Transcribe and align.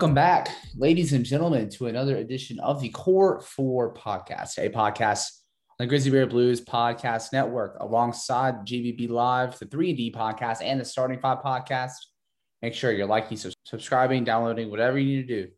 Welcome 0.00 0.14
back, 0.14 0.48
ladies 0.78 1.12
and 1.12 1.26
gentlemen, 1.26 1.68
to 1.72 1.88
another 1.88 2.16
edition 2.16 2.58
of 2.60 2.80
the 2.80 2.88
Core 2.88 3.38
Four 3.42 3.92
podcast, 3.92 4.56
a 4.56 4.70
podcast 4.70 5.26
on 5.72 5.76
the 5.80 5.86
Grizzly 5.86 6.10
Bear 6.10 6.26
Blues 6.26 6.58
Podcast 6.58 7.34
Network, 7.34 7.76
alongside 7.80 8.64
GBB 8.64 9.10
Live, 9.10 9.58
the 9.58 9.66
3D 9.66 10.14
podcast, 10.14 10.62
and 10.62 10.80
the 10.80 10.86
Starting 10.86 11.20
Five 11.20 11.40
podcast. 11.44 11.92
Make 12.62 12.72
sure 12.72 12.92
you're 12.92 13.06
liking, 13.06 13.36
subscribing, 13.66 14.24
downloading, 14.24 14.70
whatever 14.70 14.98
you 14.98 15.18
need 15.18 15.28
to 15.28 15.42
do 15.42 15.50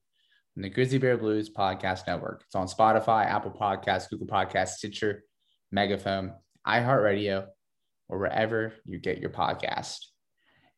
from 0.54 0.64
the 0.64 0.70
Grizzly 0.70 0.98
Bear 0.98 1.16
Blues 1.16 1.48
Podcast 1.48 2.08
Network. 2.08 2.42
It's 2.44 2.56
on 2.56 2.66
Spotify, 2.66 3.26
Apple 3.26 3.52
Podcasts, 3.52 4.10
Google 4.10 4.26
Podcasts, 4.26 4.70
Stitcher, 4.70 5.22
Megaphone, 5.70 6.32
iHeartRadio, 6.66 7.46
or 8.08 8.18
wherever 8.18 8.72
you 8.86 8.98
get 8.98 9.18
your 9.18 9.30
podcast. 9.30 9.98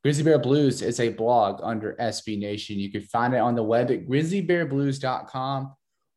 Grizzly 0.04 0.24
Bear 0.24 0.38
Blues 0.38 0.82
is 0.82 1.00
a 1.00 1.08
blog 1.08 1.60
under 1.62 1.94
SB 1.98 2.38
Nation. 2.38 2.78
You 2.78 2.92
can 2.92 3.00
find 3.04 3.32
it 3.32 3.38
on 3.38 3.54
the 3.54 3.62
web 3.62 3.90
at 3.90 4.06
grizzlybearblues.com 4.06 5.74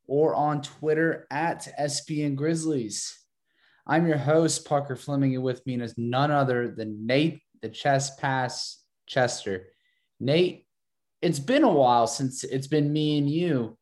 or 0.08 0.36
on 0.36 0.62
Twitter 0.62 1.26
at 1.32 1.70
SBN 1.80 2.36
Grizzlies. 2.36 3.18
I'm 3.88 4.06
your 4.06 4.18
host, 4.18 4.68
Parker 4.68 4.98
Fleming, 4.98 5.36
and 5.36 5.44
with 5.44 5.66
me 5.66 5.82
is 5.82 5.94
none 5.98 6.32
other 6.32 6.76
than 6.76 7.08
Nate, 7.08 7.40
the 7.62 7.70
chest 7.70 8.20
pass 8.20 8.84
Chester. 9.06 9.68
Nate, 10.20 10.66
it's 11.22 11.40
been 11.40 11.64
a 11.64 11.72
while 11.72 12.08
since 12.08 12.44
it's 12.44 12.68
been 12.68 12.92
me 12.92 13.20
and 13.20 13.30
you. 13.30 13.78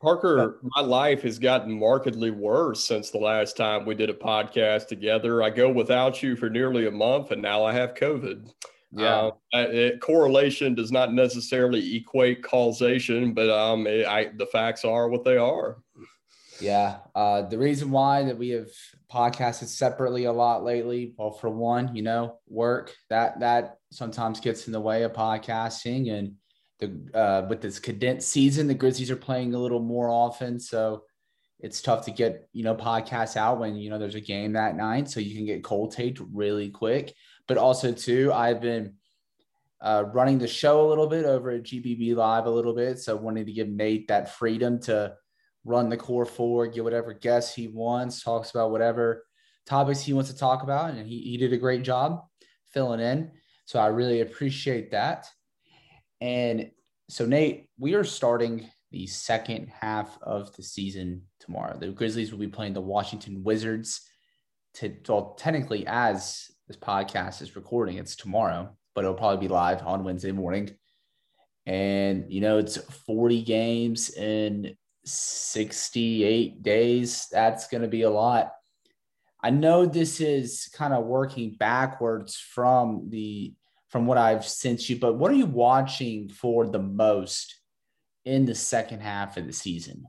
Parker, 0.00 0.60
my 0.62 0.80
life 0.80 1.22
has 1.22 1.40
gotten 1.40 1.76
markedly 1.76 2.30
worse 2.30 2.86
since 2.86 3.10
the 3.10 3.18
last 3.18 3.56
time 3.56 3.84
we 3.84 3.96
did 3.96 4.10
a 4.10 4.14
podcast 4.14 4.86
together. 4.86 5.42
I 5.42 5.50
go 5.50 5.72
without 5.72 6.22
you 6.22 6.36
for 6.36 6.48
nearly 6.48 6.86
a 6.86 6.92
month, 6.92 7.32
and 7.32 7.42
now 7.42 7.64
I 7.64 7.72
have 7.72 7.94
COVID. 7.94 8.48
Yeah, 8.92 9.30
uh, 9.54 9.66
it, 9.70 10.00
correlation 10.00 10.74
does 10.74 10.90
not 10.90 11.12
necessarily 11.12 11.96
equate 11.96 12.42
causation, 12.42 13.32
but 13.32 13.48
um, 13.48 13.86
it, 13.86 14.06
I, 14.06 14.30
the 14.36 14.46
facts 14.46 14.84
are 14.84 15.08
what 15.08 15.24
they 15.24 15.36
are. 15.36 15.78
Yeah, 16.60 16.98
uh, 17.14 17.42
the 17.42 17.56
reason 17.56 17.90
why 17.90 18.24
that 18.24 18.36
we 18.36 18.48
have 18.50 18.68
podcasted 19.10 19.68
separately 19.68 20.24
a 20.24 20.32
lot 20.32 20.64
lately, 20.64 21.14
well, 21.16 21.30
for 21.30 21.48
one, 21.48 21.94
you 21.94 22.02
know, 22.02 22.38
work 22.48 22.94
that 23.10 23.38
that 23.40 23.76
sometimes 23.92 24.40
gets 24.40 24.66
in 24.66 24.72
the 24.72 24.80
way 24.80 25.04
of 25.04 25.12
podcasting, 25.12 26.12
and 26.12 26.34
the 26.80 27.16
uh, 27.16 27.46
with 27.48 27.60
this 27.60 27.78
condensed 27.78 28.28
season, 28.28 28.66
the 28.66 28.74
Grizzlies 28.74 29.10
are 29.10 29.16
playing 29.16 29.54
a 29.54 29.58
little 29.58 29.80
more 29.80 30.10
often, 30.10 30.58
so 30.58 31.04
it's 31.60 31.80
tough 31.80 32.04
to 32.06 32.10
get 32.10 32.48
you 32.52 32.64
know 32.64 32.74
podcasts 32.74 33.36
out 33.36 33.60
when 33.60 33.76
you 33.76 33.88
know 33.88 34.00
there's 34.00 34.16
a 34.16 34.20
game 34.20 34.54
that 34.54 34.76
night, 34.76 35.08
so 35.08 35.20
you 35.20 35.36
can 35.36 35.46
get 35.46 35.62
cold 35.62 35.92
taped 35.92 36.20
really 36.32 36.70
quick 36.70 37.14
but 37.50 37.58
also 37.58 37.90
too, 37.90 38.32
I've 38.32 38.60
been 38.60 38.94
uh, 39.80 40.04
running 40.12 40.38
the 40.38 40.46
show 40.46 40.86
a 40.86 40.88
little 40.88 41.08
bit 41.08 41.24
over 41.24 41.50
at 41.50 41.64
GBB 41.64 42.14
Live 42.14 42.46
a 42.46 42.50
little 42.50 42.72
bit. 42.72 43.00
So 43.00 43.16
wanting 43.16 43.44
to 43.44 43.52
give 43.52 43.66
Nate 43.66 44.06
that 44.06 44.36
freedom 44.36 44.78
to 44.82 45.16
run 45.64 45.88
the 45.88 45.96
core 45.96 46.24
forward, 46.24 46.72
get 46.72 46.84
whatever 46.84 47.12
guests 47.12 47.52
he 47.52 47.66
wants, 47.66 48.22
talks 48.22 48.50
about 48.50 48.70
whatever 48.70 49.24
topics 49.66 50.00
he 50.00 50.12
wants 50.12 50.30
to 50.30 50.36
talk 50.36 50.62
about. 50.62 50.90
And 50.90 51.08
he, 51.08 51.22
he 51.22 51.38
did 51.38 51.52
a 51.52 51.56
great 51.56 51.82
job 51.82 52.20
filling 52.72 53.00
in. 53.00 53.32
So 53.64 53.80
I 53.80 53.88
really 53.88 54.20
appreciate 54.20 54.92
that. 54.92 55.26
And 56.20 56.70
so, 57.08 57.26
Nate, 57.26 57.68
we 57.80 57.94
are 57.94 58.04
starting 58.04 58.70
the 58.92 59.08
second 59.08 59.72
half 59.76 60.16
of 60.22 60.54
the 60.54 60.62
season 60.62 61.22
tomorrow. 61.40 61.76
The 61.76 61.88
Grizzlies 61.88 62.30
will 62.30 62.38
be 62.38 62.46
playing 62.46 62.74
the 62.74 62.80
Washington 62.80 63.42
Wizards 63.42 64.02
to, 64.74 64.94
well, 65.08 65.34
technically 65.36 65.84
as 65.88 66.48
this 66.70 66.76
podcast 66.76 67.42
is 67.42 67.56
recording. 67.56 67.98
It's 67.98 68.14
tomorrow, 68.14 68.70
but 68.94 69.02
it'll 69.02 69.16
probably 69.16 69.48
be 69.48 69.52
live 69.52 69.84
on 69.84 70.04
Wednesday 70.04 70.30
morning. 70.30 70.70
And, 71.66 72.26
you 72.28 72.40
know, 72.40 72.58
it's 72.58 72.76
40 72.76 73.42
games 73.42 74.10
in 74.10 74.76
68 75.04 76.62
days. 76.62 77.26
That's 77.32 77.66
going 77.66 77.82
to 77.82 77.88
be 77.88 78.02
a 78.02 78.10
lot. 78.10 78.52
I 79.42 79.50
know 79.50 79.84
this 79.84 80.20
is 80.20 80.70
kind 80.72 80.94
of 80.94 81.06
working 81.06 81.56
backwards 81.58 82.36
from 82.36 83.08
the 83.10 83.52
from 83.88 84.06
what 84.06 84.18
I've 84.18 84.46
sent 84.46 84.88
you, 84.88 84.96
but 84.96 85.14
what 85.14 85.32
are 85.32 85.34
you 85.34 85.46
watching 85.46 86.28
for 86.28 86.68
the 86.68 86.78
most 86.78 87.58
in 88.24 88.44
the 88.44 88.54
second 88.54 89.00
half 89.00 89.36
of 89.36 89.48
the 89.48 89.52
season? 89.52 90.04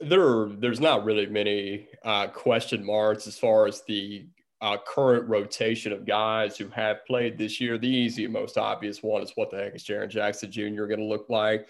There, 0.00 0.46
there's 0.46 0.80
not 0.80 1.04
really 1.04 1.26
many 1.26 1.88
uh, 2.02 2.28
question 2.28 2.86
marks 2.86 3.26
as 3.26 3.38
far 3.38 3.66
as 3.66 3.82
the 3.86 4.28
uh, 4.60 4.76
current 4.86 5.28
rotation 5.28 5.92
of 5.92 6.04
guys 6.04 6.56
who 6.56 6.68
have 6.68 7.04
played 7.06 7.38
this 7.38 7.60
year. 7.60 7.78
The 7.78 7.88
easy, 7.88 8.26
most 8.26 8.58
obvious 8.58 9.02
one 9.02 9.22
is 9.22 9.32
what 9.34 9.50
the 9.50 9.58
heck 9.58 9.74
is 9.74 9.84
Jaren 9.84 10.08
Jackson 10.08 10.50
Jr. 10.50 10.86
going 10.86 10.98
to 10.98 11.04
look 11.04 11.26
like? 11.28 11.68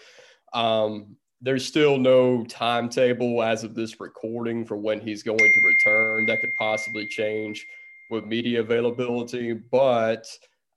Um, 0.53 1.15
there's 1.41 1.65
still 1.65 1.97
no 1.97 2.43
timetable 2.45 3.41
as 3.43 3.63
of 3.63 3.75
this 3.75 3.99
recording 3.99 4.65
for 4.65 4.75
when 4.75 4.99
he's 4.99 5.23
going 5.23 5.37
to 5.37 5.61
return. 5.61 6.25
That 6.25 6.41
could 6.41 6.53
possibly 6.57 7.07
change 7.07 7.65
with 8.09 8.25
media 8.25 8.59
availability. 8.59 9.53
But 9.53 10.27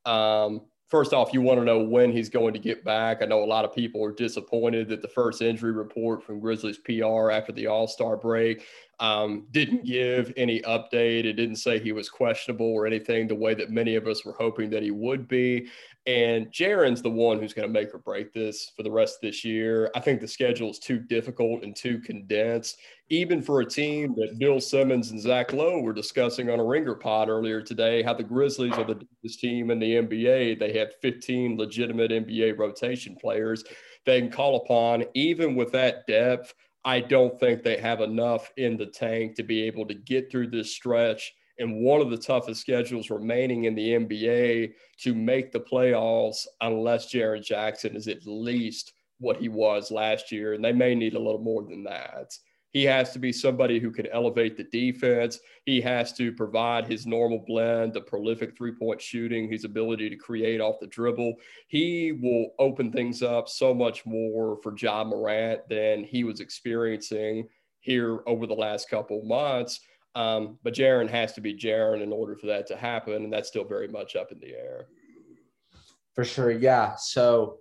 um, 0.05 0.62
first 0.89 1.12
off, 1.15 1.33
you 1.33 1.41
want 1.41 1.59
to 1.59 1.65
know 1.65 1.81
when 1.81 2.12
he's 2.12 2.29
going 2.29 2.53
to 2.53 2.61
get 2.61 2.84
back. 2.84 3.23
I 3.23 3.25
know 3.25 3.43
a 3.43 3.47
lot 3.47 3.65
of 3.65 3.75
people 3.75 4.05
are 4.05 4.12
disappointed 4.12 4.89
that 4.91 5.03
the 5.03 5.09
first 5.09 5.43
injury 5.43 5.73
report 5.73 6.23
from 6.23 6.39
Grizzlies 6.39 6.79
PR 6.79 7.31
after 7.31 7.50
the 7.53 7.67
All 7.67 7.89
Star 7.89 8.17
break 8.17 8.65
um, 9.02 9.48
didn't 9.50 9.84
give 9.84 10.32
any 10.36 10.60
update. 10.60 11.24
It 11.24 11.32
didn't 11.32 11.56
say 11.56 11.80
he 11.80 11.90
was 11.90 12.08
questionable 12.08 12.72
or 12.72 12.86
anything 12.86 13.26
the 13.26 13.34
way 13.34 13.52
that 13.52 13.68
many 13.68 13.96
of 13.96 14.06
us 14.06 14.24
were 14.24 14.36
hoping 14.38 14.70
that 14.70 14.84
he 14.84 14.92
would 14.92 15.26
be. 15.26 15.68
And 16.06 16.46
Jaren's 16.52 17.02
the 17.02 17.10
one 17.10 17.40
who's 17.40 17.52
going 17.52 17.66
to 17.66 17.72
make 17.72 17.92
or 17.92 17.98
break 17.98 18.32
this 18.32 18.70
for 18.76 18.84
the 18.84 18.90
rest 18.92 19.16
of 19.16 19.22
this 19.22 19.44
year. 19.44 19.90
I 19.96 20.00
think 20.00 20.20
the 20.20 20.28
schedule 20.28 20.70
is 20.70 20.78
too 20.78 21.00
difficult 21.00 21.64
and 21.64 21.74
too 21.74 21.98
condensed, 21.98 22.78
even 23.08 23.42
for 23.42 23.60
a 23.60 23.66
team 23.66 24.14
that 24.18 24.38
Bill 24.38 24.60
Simmons 24.60 25.10
and 25.10 25.20
Zach 25.20 25.52
Lowe 25.52 25.80
were 25.80 25.92
discussing 25.92 26.48
on 26.48 26.60
a 26.60 26.64
ringer 26.64 26.94
pod 26.94 27.28
earlier 27.28 27.60
today, 27.60 28.04
how 28.04 28.14
the 28.14 28.22
Grizzlies 28.22 28.74
are 28.74 28.84
the 28.84 28.94
deepest 28.94 29.40
team 29.40 29.72
in 29.72 29.80
the 29.80 29.96
NBA. 29.96 30.60
They 30.60 30.78
have 30.78 30.94
15 31.02 31.58
legitimate 31.58 32.12
NBA 32.12 32.56
rotation 32.56 33.16
players 33.20 33.64
they 34.04 34.20
can 34.20 34.30
call 34.30 34.56
upon. 34.56 35.04
Even 35.14 35.54
with 35.54 35.72
that 35.72 36.06
depth, 36.06 36.54
I 36.84 37.00
don't 37.00 37.38
think 37.38 37.62
they 37.62 37.76
have 37.76 38.00
enough 38.00 38.50
in 38.56 38.76
the 38.76 38.87
tank 38.87 39.37
to 39.37 39.43
be 39.43 39.62
able 39.62 39.87
to 39.87 39.94
get 39.94 40.31
through 40.31 40.48
this 40.48 40.75
stretch 40.75 41.32
and 41.59 41.82
one 41.84 42.00
of 42.00 42.10
the 42.10 42.16
toughest 42.16 42.60
schedules 42.60 43.10
remaining 43.10 43.65
in 43.65 43.75
the 43.75 43.91
NBA 43.91 44.72
to 45.00 45.15
make 45.15 45.53
the 45.53 45.60
playoffs 45.60 46.47
unless 46.60 47.12
Jaren 47.12 47.44
Jackson 47.44 47.94
is 47.94 48.09
at 48.09 48.26
least 48.26 48.93
what 49.19 49.37
he 49.37 49.48
was 49.48 49.91
last 49.91 50.32
year. 50.32 50.54
And 50.54 50.65
they 50.65 50.72
may 50.72 50.94
need 50.94 51.15
a 51.15 51.20
little 51.20 51.43
more 51.43 51.62
than 51.62 51.84
that. 51.84 52.32
He 52.72 52.84
has 52.84 53.12
to 53.12 53.19
be 53.19 53.33
somebody 53.33 53.78
who 53.78 53.91
can 53.91 54.06
elevate 54.06 54.56
the 54.56 54.65
defense. 54.65 55.41
He 55.67 55.81
has 55.82 56.12
to 56.14 56.32
provide 56.32 56.87
his 56.87 57.06
normal 57.06 57.44
blend, 57.46 57.93
the 57.93 58.00
prolific 58.00 58.56
three 58.56 58.73
point 58.73 59.00
shooting, 59.00 59.50
his 59.50 59.64
ability 59.64 60.08
to 60.08 60.17
create 60.17 60.61
off 60.61 60.81
the 60.81 60.87
dribble. 60.87 61.35
He 61.69 62.12
will 62.12 62.52
open 62.58 62.91
things 62.91 63.23
up 63.23 63.49
so 63.49 63.75
much 63.75 64.06
more 64.06 64.58
for 64.62 64.75
Ja 64.76 65.05
Morant 65.05 65.69
than 65.69 66.02
he 66.02 66.25
was 66.25 66.41
experiencing 66.41 67.46
here 67.81 68.20
over 68.26 68.46
the 68.46 68.55
last 68.55 68.88
couple 68.88 69.23
months. 69.23 69.81
Um, 70.14 70.58
but 70.62 70.75
Jaren 70.75 71.08
has 71.11 71.32
to 71.35 71.41
be 71.41 71.55
Jaren 71.55 72.02
in 72.02 72.12
order 72.12 72.37
for 72.37 72.46
that 72.46 72.67
to 72.69 72.76
happen. 72.76 73.25
And 73.25 73.32
that's 73.32 73.49
still 73.49 73.64
very 73.64 73.88
much 73.88 74.17
up 74.17 74.32
in 74.32 74.38
the 74.41 74.55
air. 74.55 74.87
For 76.14 76.25
sure. 76.25 76.50
Yeah. 76.50 76.94
So 76.96 77.58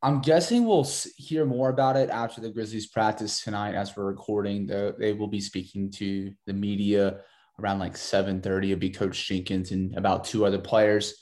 I'm 0.00 0.20
guessing 0.20 0.64
we'll 0.64 0.88
hear 1.16 1.44
more 1.44 1.70
about 1.70 1.96
it 1.96 2.08
after 2.08 2.40
the 2.40 2.50
Grizzlies 2.50 2.86
practice 2.86 3.42
tonight 3.42 3.74
as 3.74 3.96
we're 3.96 4.04
recording. 4.04 4.66
The, 4.66 4.94
they 4.96 5.12
will 5.12 5.26
be 5.26 5.40
speaking 5.40 5.90
to 5.92 6.32
the 6.46 6.52
media 6.52 7.20
around 7.58 7.80
like 7.80 7.94
7:30. 7.94 8.70
It'll 8.70 8.78
be 8.78 8.90
Coach 8.90 9.26
Jenkins 9.26 9.72
and 9.72 9.96
about 9.96 10.24
two 10.24 10.44
other 10.44 10.58
players. 10.58 11.14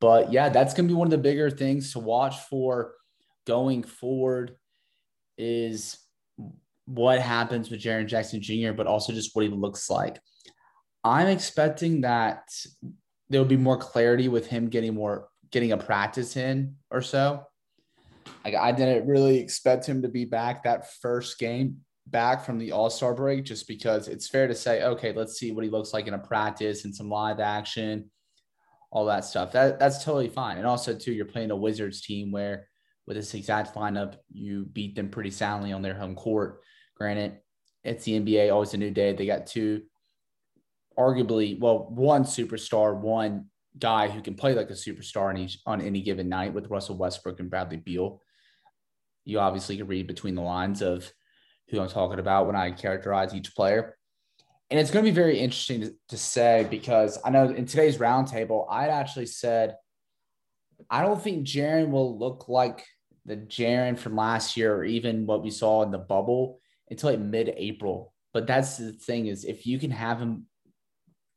But 0.00 0.32
yeah, 0.32 0.48
that's 0.48 0.74
gonna 0.74 0.88
be 0.88 0.94
one 0.94 1.06
of 1.06 1.12
the 1.12 1.18
bigger 1.18 1.50
things 1.50 1.92
to 1.92 2.00
watch 2.00 2.36
for 2.50 2.94
going 3.46 3.84
forward 3.84 4.56
is 5.38 5.96
what 6.86 7.20
happens 7.20 7.70
with 7.70 7.80
Jaren 7.80 8.08
Jackson 8.08 8.42
Jr., 8.42 8.72
but 8.72 8.88
also 8.88 9.12
just 9.12 9.36
what 9.36 9.44
he 9.44 9.50
looks 9.50 9.88
like. 9.88 10.18
I'm 11.04 11.28
expecting 11.28 12.00
that 12.00 12.42
there 13.28 13.40
will 13.40 13.48
be 13.48 13.56
more 13.56 13.76
clarity 13.76 14.26
with 14.26 14.48
him 14.48 14.68
getting 14.68 14.94
more 14.94 15.28
getting 15.52 15.70
a 15.70 15.76
practice 15.76 16.36
in 16.36 16.74
or 16.90 17.02
so 17.02 17.46
Like 18.44 18.54
I 18.54 18.72
didn't 18.72 19.06
really 19.06 19.38
expect 19.38 19.86
him 19.86 20.02
to 20.02 20.08
be 20.08 20.24
back 20.24 20.64
that 20.64 20.92
first 21.00 21.38
game 21.38 21.78
back 22.06 22.44
from 22.44 22.58
the 22.58 22.72
All 22.72 22.90
Star 22.90 23.14
break, 23.14 23.44
just 23.44 23.66
because 23.66 24.08
it's 24.08 24.28
fair 24.28 24.46
to 24.46 24.54
say, 24.54 24.82
okay, 24.82 25.12
let's 25.12 25.38
see 25.38 25.52
what 25.52 25.64
he 25.64 25.70
looks 25.70 25.92
like 25.92 26.06
in 26.06 26.14
a 26.14 26.18
practice 26.18 26.84
and 26.84 26.94
some 26.94 27.08
live 27.08 27.40
action, 27.40 28.10
all 28.90 29.04
that 29.06 29.24
stuff. 29.24 29.52
That 29.52 29.78
that's 29.78 30.04
totally 30.04 30.28
fine. 30.28 30.58
And 30.58 30.66
also, 30.66 30.94
too, 30.94 31.12
you're 31.12 31.26
playing 31.26 31.50
a 31.50 31.56
Wizards 31.56 32.00
team 32.00 32.30
where 32.30 32.68
with 33.06 33.16
this 33.16 33.34
exact 33.34 33.74
lineup, 33.74 34.16
you 34.32 34.66
beat 34.72 34.96
them 34.96 35.10
pretty 35.10 35.30
soundly 35.30 35.72
on 35.72 35.82
their 35.82 35.94
home 35.94 36.14
court. 36.14 36.60
Granted, 36.96 37.38
it's 37.84 38.04
the 38.04 38.20
NBA, 38.20 38.52
always 38.52 38.74
a 38.74 38.78
new 38.78 38.90
day. 38.90 39.12
They 39.12 39.26
got 39.26 39.46
two, 39.46 39.82
arguably, 40.98 41.58
well, 41.58 41.86
one 41.90 42.24
superstar, 42.24 42.98
one 42.98 43.46
guy 43.78 44.08
who 44.08 44.20
can 44.20 44.34
play 44.34 44.54
like 44.54 44.70
a 44.70 44.74
superstar 44.74 45.28
on 45.28 45.36
each 45.36 45.58
on 45.66 45.80
any 45.80 46.00
given 46.02 46.28
night 46.28 46.52
with 46.52 46.70
Russell 46.70 46.96
Westbrook 46.96 47.40
and 47.40 47.50
Bradley 47.50 47.76
Beal. 47.76 48.20
You 49.24 49.40
obviously 49.40 49.76
can 49.76 49.86
read 49.86 50.06
between 50.06 50.34
the 50.34 50.42
lines 50.42 50.82
of 50.82 51.10
who 51.68 51.80
I'm 51.80 51.88
talking 51.88 52.20
about 52.20 52.46
when 52.46 52.56
I 52.56 52.70
characterize 52.70 53.34
each 53.34 53.54
player. 53.54 53.96
And 54.70 54.80
it's 54.80 54.90
going 54.90 55.04
to 55.04 55.10
be 55.10 55.14
very 55.14 55.38
interesting 55.38 55.80
to, 55.82 55.94
to 56.08 56.16
say 56.16 56.66
because 56.70 57.18
I 57.24 57.30
know 57.30 57.48
in 57.48 57.66
today's 57.66 57.98
roundtable, 57.98 58.66
I'd 58.70 58.90
actually 58.90 59.26
said 59.26 59.76
I 60.90 61.02
don't 61.02 61.22
think 61.22 61.46
Jaren 61.46 61.90
will 61.90 62.18
look 62.18 62.48
like 62.48 62.84
the 63.24 63.36
Jaren 63.36 63.98
from 63.98 64.16
last 64.16 64.56
year 64.56 64.74
or 64.74 64.84
even 64.84 65.26
what 65.26 65.42
we 65.42 65.50
saw 65.50 65.82
in 65.82 65.90
the 65.90 65.98
bubble 65.98 66.60
until 66.90 67.10
like 67.10 67.18
mid-April. 67.18 68.12
But 68.32 68.46
that's 68.46 68.76
the 68.76 68.92
thing 68.92 69.26
is 69.26 69.44
if 69.44 69.66
you 69.66 69.78
can 69.78 69.90
have 69.90 70.20
him 70.20 70.46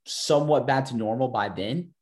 somewhat 0.06 0.68
back 0.68 0.86
to 0.86 0.98
normal 0.98 1.30
by 1.30 1.50
then, 1.50 1.94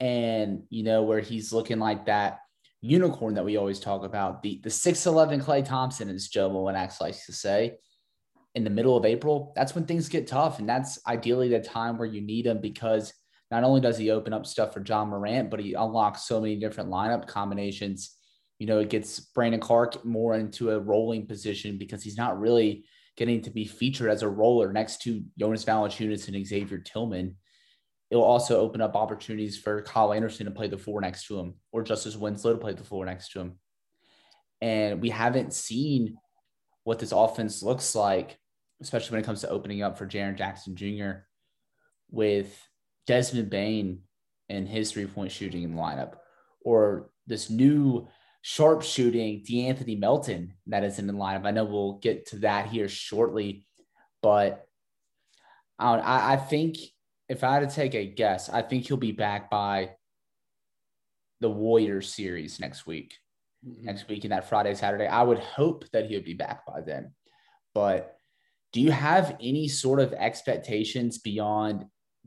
and 0.00 0.62
you 0.70 0.82
know 0.82 1.02
where 1.02 1.20
he's 1.20 1.52
looking 1.52 1.78
like 1.78 2.06
that 2.06 2.38
unicorn 2.80 3.34
that 3.34 3.44
we 3.44 3.56
always 3.56 3.80
talk 3.80 4.04
about, 4.04 4.42
the 4.42 4.60
the 4.62 4.70
six 4.70 5.06
eleven 5.06 5.40
Klay 5.40 5.64
Thompson, 5.64 6.08
as 6.08 6.28
Joe 6.28 6.50
Moenax 6.50 7.00
likes 7.00 7.26
to 7.26 7.32
say, 7.32 7.76
in 8.54 8.64
the 8.64 8.70
middle 8.70 8.96
of 8.96 9.04
April, 9.04 9.52
that's 9.56 9.74
when 9.74 9.84
things 9.84 10.08
get 10.08 10.26
tough, 10.26 10.58
and 10.58 10.68
that's 10.68 10.98
ideally 11.06 11.48
the 11.48 11.60
time 11.60 11.98
where 11.98 12.08
you 12.08 12.20
need 12.20 12.46
him 12.46 12.60
because 12.60 13.12
not 13.50 13.64
only 13.64 13.80
does 13.80 13.96
he 13.96 14.10
open 14.10 14.32
up 14.32 14.46
stuff 14.46 14.74
for 14.74 14.84
Ja 14.86 15.04
Morant, 15.04 15.50
but 15.50 15.60
he 15.60 15.72
unlocks 15.72 16.24
so 16.24 16.40
many 16.40 16.56
different 16.56 16.90
lineup 16.90 17.26
combinations 17.26 18.14
you 18.58 18.66
know, 18.66 18.80
it 18.80 18.90
gets 18.90 19.20
Brandon 19.20 19.60
Clarke 19.60 20.04
more 20.04 20.34
into 20.34 20.70
a 20.70 20.80
rolling 20.80 21.26
position 21.26 21.78
because 21.78 22.02
he's 22.02 22.16
not 22.16 22.40
really 22.40 22.84
getting 23.16 23.40
to 23.42 23.50
be 23.50 23.64
featured 23.64 24.10
as 24.10 24.22
a 24.22 24.28
roller 24.28 24.72
next 24.72 25.02
to 25.02 25.22
Jonas 25.38 25.64
Valanciunas 25.64 26.28
and 26.28 26.46
Xavier 26.46 26.78
Tillman. 26.78 27.36
It 28.10 28.16
will 28.16 28.24
also 28.24 28.60
open 28.60 28.80
up 28.80 28.96
opportunities 28.96 29.58
for 29.58 29.82
Kyle 29.82 30.12
Anderson 30.12 30.46
to 30.46 30.52
play 30.52 30.68
the 30.68 30.78
four 30.78 31.00
next 31.00 31.26
to 31.26 31.38
him 31.38 31.54
or 31.72 31.82
Justice 31.82 32.16
Winslow 32.16 32.54
to 32.54 32.58
play 32.58 32.72
the 32.72 32.84
four 32.84 33.04
next 33.04 33.32
to 33.32 33.40
him. 33.40 33.58
And 34.60 35.00
we 35.02 35.10
haven't 35.10 35.52
seen 35.52 36.16
what 36.84 36.98
this 36.98 37.12
offense 37.12 37.62
looks 37.62 37.94
like, 37.94 38.38
especially 38.80 39.12
when 39.12 39.22
it 39.22 39.26
comes 39.26 39.42
to 39.42 39.50
opening 39.50 39.82
up 39.82 39.98
for 39.98 40.06
Jaren 40.06 40.38
Jackson 40.38 40.74
Jr. 40.74 41.26
with 42.10 42.58
Desmond 43.06 43.50
Bane 43.50 44.00
and 44.48 44.66
his 44.66 44.90
three 44.90 45.06
point 45.06 45.30
shooting 45.30 45.62
in 45.62 45.74
the 45.74 45.80
lineup, 45.80 46.14
or 46.62 47.10
this 47.26 47.50
new 47.50 48.08
sharpshooting 48.40 49.44
De'Anthony 49.44 49.98
Melton 49.98 50.54
that 50.66 50.82
is 50.84 50.98
in 50.98 51.06
the 51.06 51.12
lineup. 51.12 51.44
I 51.44 51.50
know 51.50 51.64
we'll 51.64 51.98
get 51.98 52.26
to 52.28 52.36
that 52.38 52.68
here 52.68 52.88
shortly, 52.88 53.66
but 54.22 54.66
um, 55.78 56.00
I, 56.02 56.32
I 56.32 56.36
think 56.36 56.78
if 57.28 57.44
I 57.44 57.54
had 57.54 57.68
to 57.68 57.74
take 57.74 57.94
a 57.94 58.06
guess, 58.06 58.48
I 58.48 58.62
think 58.62 58.86
he'll 58.86 58.96
be 58.96 59.12
back 59.12 59.50
by 59.50 59.90
the 61.40 61.50
Warriors 61.50 62.12
series 62.12 62.58
next 62.58 62.86
week. 62.86 63.14
Mm-hmm. 63.66 63.84
Next 63.84 64.08
week 64.08 64.24
in 64.24 64.30
that 64.30 64.48
Friday, 64.48 64.74
Saturday. 64.74 65.06
I 65.06 65.22
would 65.22 65.38
hope 65.38 65.84
that 65.92 66.06
he 66.06 66.14
would 66.14 66.24
be 66.24 66.34
back 66.34 66.64
by 66.66 66.80
then. 66.80 67.12
But 67.74 68.16
do 68.72 68.80
you 68.80 68.90
have 68.90 69.36
any 69.40 69.68
sort 69.68 70.00
of 70.00 70.12
expectations 70.12 71.18
beyond 71.18 71.86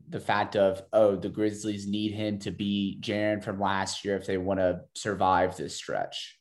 the 0.10 0.20
fact 0.20 0.56
of 0.56 0.82
oh 0.94 1.16
the 1.16 1.30
Grizzlies 1.30 1.88
need 1.88 2.12
him 2.12 2.40
to 2.40 2.52
be 2.52 2.98
Jaren 3.02 3.44
from 3.44 3.60
last 3.60 4.04
year 4.04 4.16
if 4.16 4.26
they 4.26 4.38
want 4.38 4.60
to 4.60 4.82
survive 4.96 5.58
this 5.58 5.76
stretch. 5.76 6.38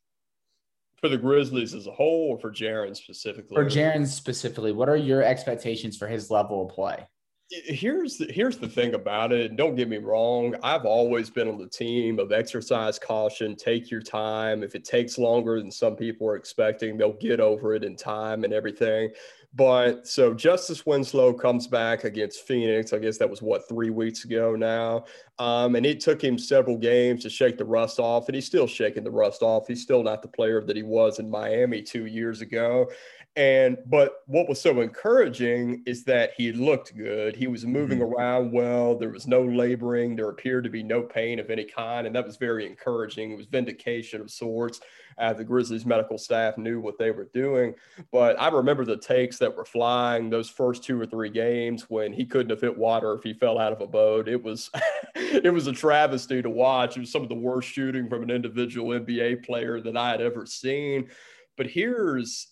For 1.01 1.09
the 1.09 1.17
Grizzlies 1.17 1.73
as 1.73 1.87
a 1.87 1.93
whole, 1.93 2.33
or 2.33 2.39
for 2.39 2.51
Jaren 2.51 2.95
specifically? 2.95 3.55
For 3.55 3.65
Jaren 3.65 4.07
specifically, 4.07 4.73
what 4.73 4.89
are 4.89 4.97
your 4.97 5.23
expectations 5.23 5.97
for 5.97 6.07
his 6.07 6.31
level 6.31 6.67
of 6.67 6.75
play? 6.75 7.07
Here's 7.51 8.17
the, 8.17 8.27
here's 8.31 8.59
the 8.59 8.69
thing 8.69 8.95
about 8.95 9.33
it. 9.33 9.57
Don't 9.57 9.75
get 9.75 9.89
me 9.89 9.99
wrong. 9.99 10.55
I've 10.63 10.85
always 10.85 11.31
been 11.31 11.49
on 11.49 11.59
the 11.59 11.67
team 11.67 12.21
of 12.21 12.31
exercise 12.31 12.97
caution. 12.97 13.57
Take 13.57 13.91
your 13.91 14.03
time. 14.03 14.63
If 14.63 14.77
it 14.77 14.85
takes 14.85 15.19
longer 15.19 15.59
than 15.61 15.71
some 15.71 15.97
people 15.97 16.29
are 16.29 16.37
expecting, 16.37 16.97
they'll 16.97 17.15
get 17.15 17.41
over 17.41 17.75
it 17.75 17.83
in 17.83 17.97
time 17.97 18.45
and 18.45 18.53
everything. 18.53 19.11
But 19.53 20.07
so 20.07 20.33
Justice 20.33 20.87
Winslow 20.87 21.33
comes 21.33 21.67
back 21.67 22.05
against 22.05 22.47
Phoenix. 22.47 22.93
I 22.93 22.99
guess 22.99 23.19
that 23.19 23.29
was 23.29 23.43
what 23.43 23.69
three 23.69 23.91
weeks 23.91 24.25
ago 24.25 24.55
now. 24.55 25.07
Um, 25.41 25.75
and 25.75 25.85
it 25.85 25.99
took 25.99 26.23
him 26.23 26.39
several 26.39 26.77
games 26.77 27.25
to 27.25 27.31
shake 27.31 27.59
the 27.59 27.65
rust 27.65 27.99
off, 27.99 28.29
and 28.29 28.37
he's 28.37 28.47
still 28.47 28.69
shaking 28.69 29.03
the 29.03 29.11
rust 29.11 29.43
off. 29.43 29.67
He's 29.67 29.83
still 29.83 30.05
not 30.05 30.23
the 30.23 30.29
player 30.29 30.63
that 30.63 30.77
he 30.77 30.85
was 30.85 31.19
in 31.19 31.29
Miami 31.29 31.83
two 31.83 32.07
years 32.07 32.43
ago. 32.43 32.89
And 33.37 33.79
but 33.87 34.23
what 34.27 34.49
was 34.49 34.61
so 34.61 34.81
encouraging 34.81 35.85
is 35.87 36.03
that 36.05 36.33
he 36.37 36.53
looked 36.53 36.97
good. 36.97 37.37
He 37.37 37.47
was 37.47 37.65
moving 37.65 38.01
mm-hmm. 38.01 38.13
around 38.13 38.53
well. 38.53 38.99
There 38.99 39.11
was 39.11 39.29
no 39.29 39.43
laboring. 39.43 40.17
There 40.17 40.29
appeared 40.29 40.65
to 40.65 40.71
be 40.71 40.83
no 40.83 41.03
pain 41.03 41.39
of 41.39 41.49
any 41.49 41.65
kind, 41.65 42.09
and 42.09 42.17
that 42.17 42.27
was 42.27 42.37
very 42.37 42.67
encouraging. 42.67 43.31
It 43.31 43.37
was 43.37 43.47
vindication 43.47 44.21
of 44.21 44.33
sorts. 44.33 44.81
Uh, 45.17 45.33
the 45.33 45.45
Grizzlies 45.45 45.87
medical 45.87 46.19
staff 46.19 46.59
knew 46.59 46.81
what 46.81 46.99
they 46.99 47.13
were 47.13 47.31
doing. 47.33 47.75
But 48.11 48.41
I 48.41 48.49
remember 48.49 48.85
the 48.85 48.97
takes 48.97 49.39
that 49.39 49.57
were 49.57 49.65
flying 49.65 50.29
those 50.29 50.51
first 50.51 50.83
two 50.83 51.01
or 51.01 51.07
three 51.07 51.31
games 51.31 51.87
when 51.89 52.13
he 52.13 52.27
couldn't 52.27 52.51
have 52.51 52.61
hit 52.61 52.77
water 52.77 53.15
if 53.15 53.23
he 53.23 53.35
fell 53.35 53.59
out 53.59 53.73
of 53.73 53.81
a 53.81 53.87
boat. 53.87 54.29
It 54.29 54.43
was 54.43 54.71
it 55.15 55.53
was 55.53 55.69
a 55.69 55.73
travesty 55.73 56.43
to 56.43 56.51
watch. 56.51 56.97
It 56.97 57.01
was 57.01 57.13
some 57.13 57.23
of 57.23 57.29
the 57.29 57.37
worst 57.37 57.69
shooting 57.69 58.09
from 58.09 58.25
an 58.25 58.31
individual 58.31 58.89
NBA 58.99 59.45
player 59.45 59.81
that 59.81 59.97
I 59.97 60.11
had 60.11 60.21
ever 60.21 60.47
seen. 60.47 61.11
But 61.57 61.69
here's 61.69 62.49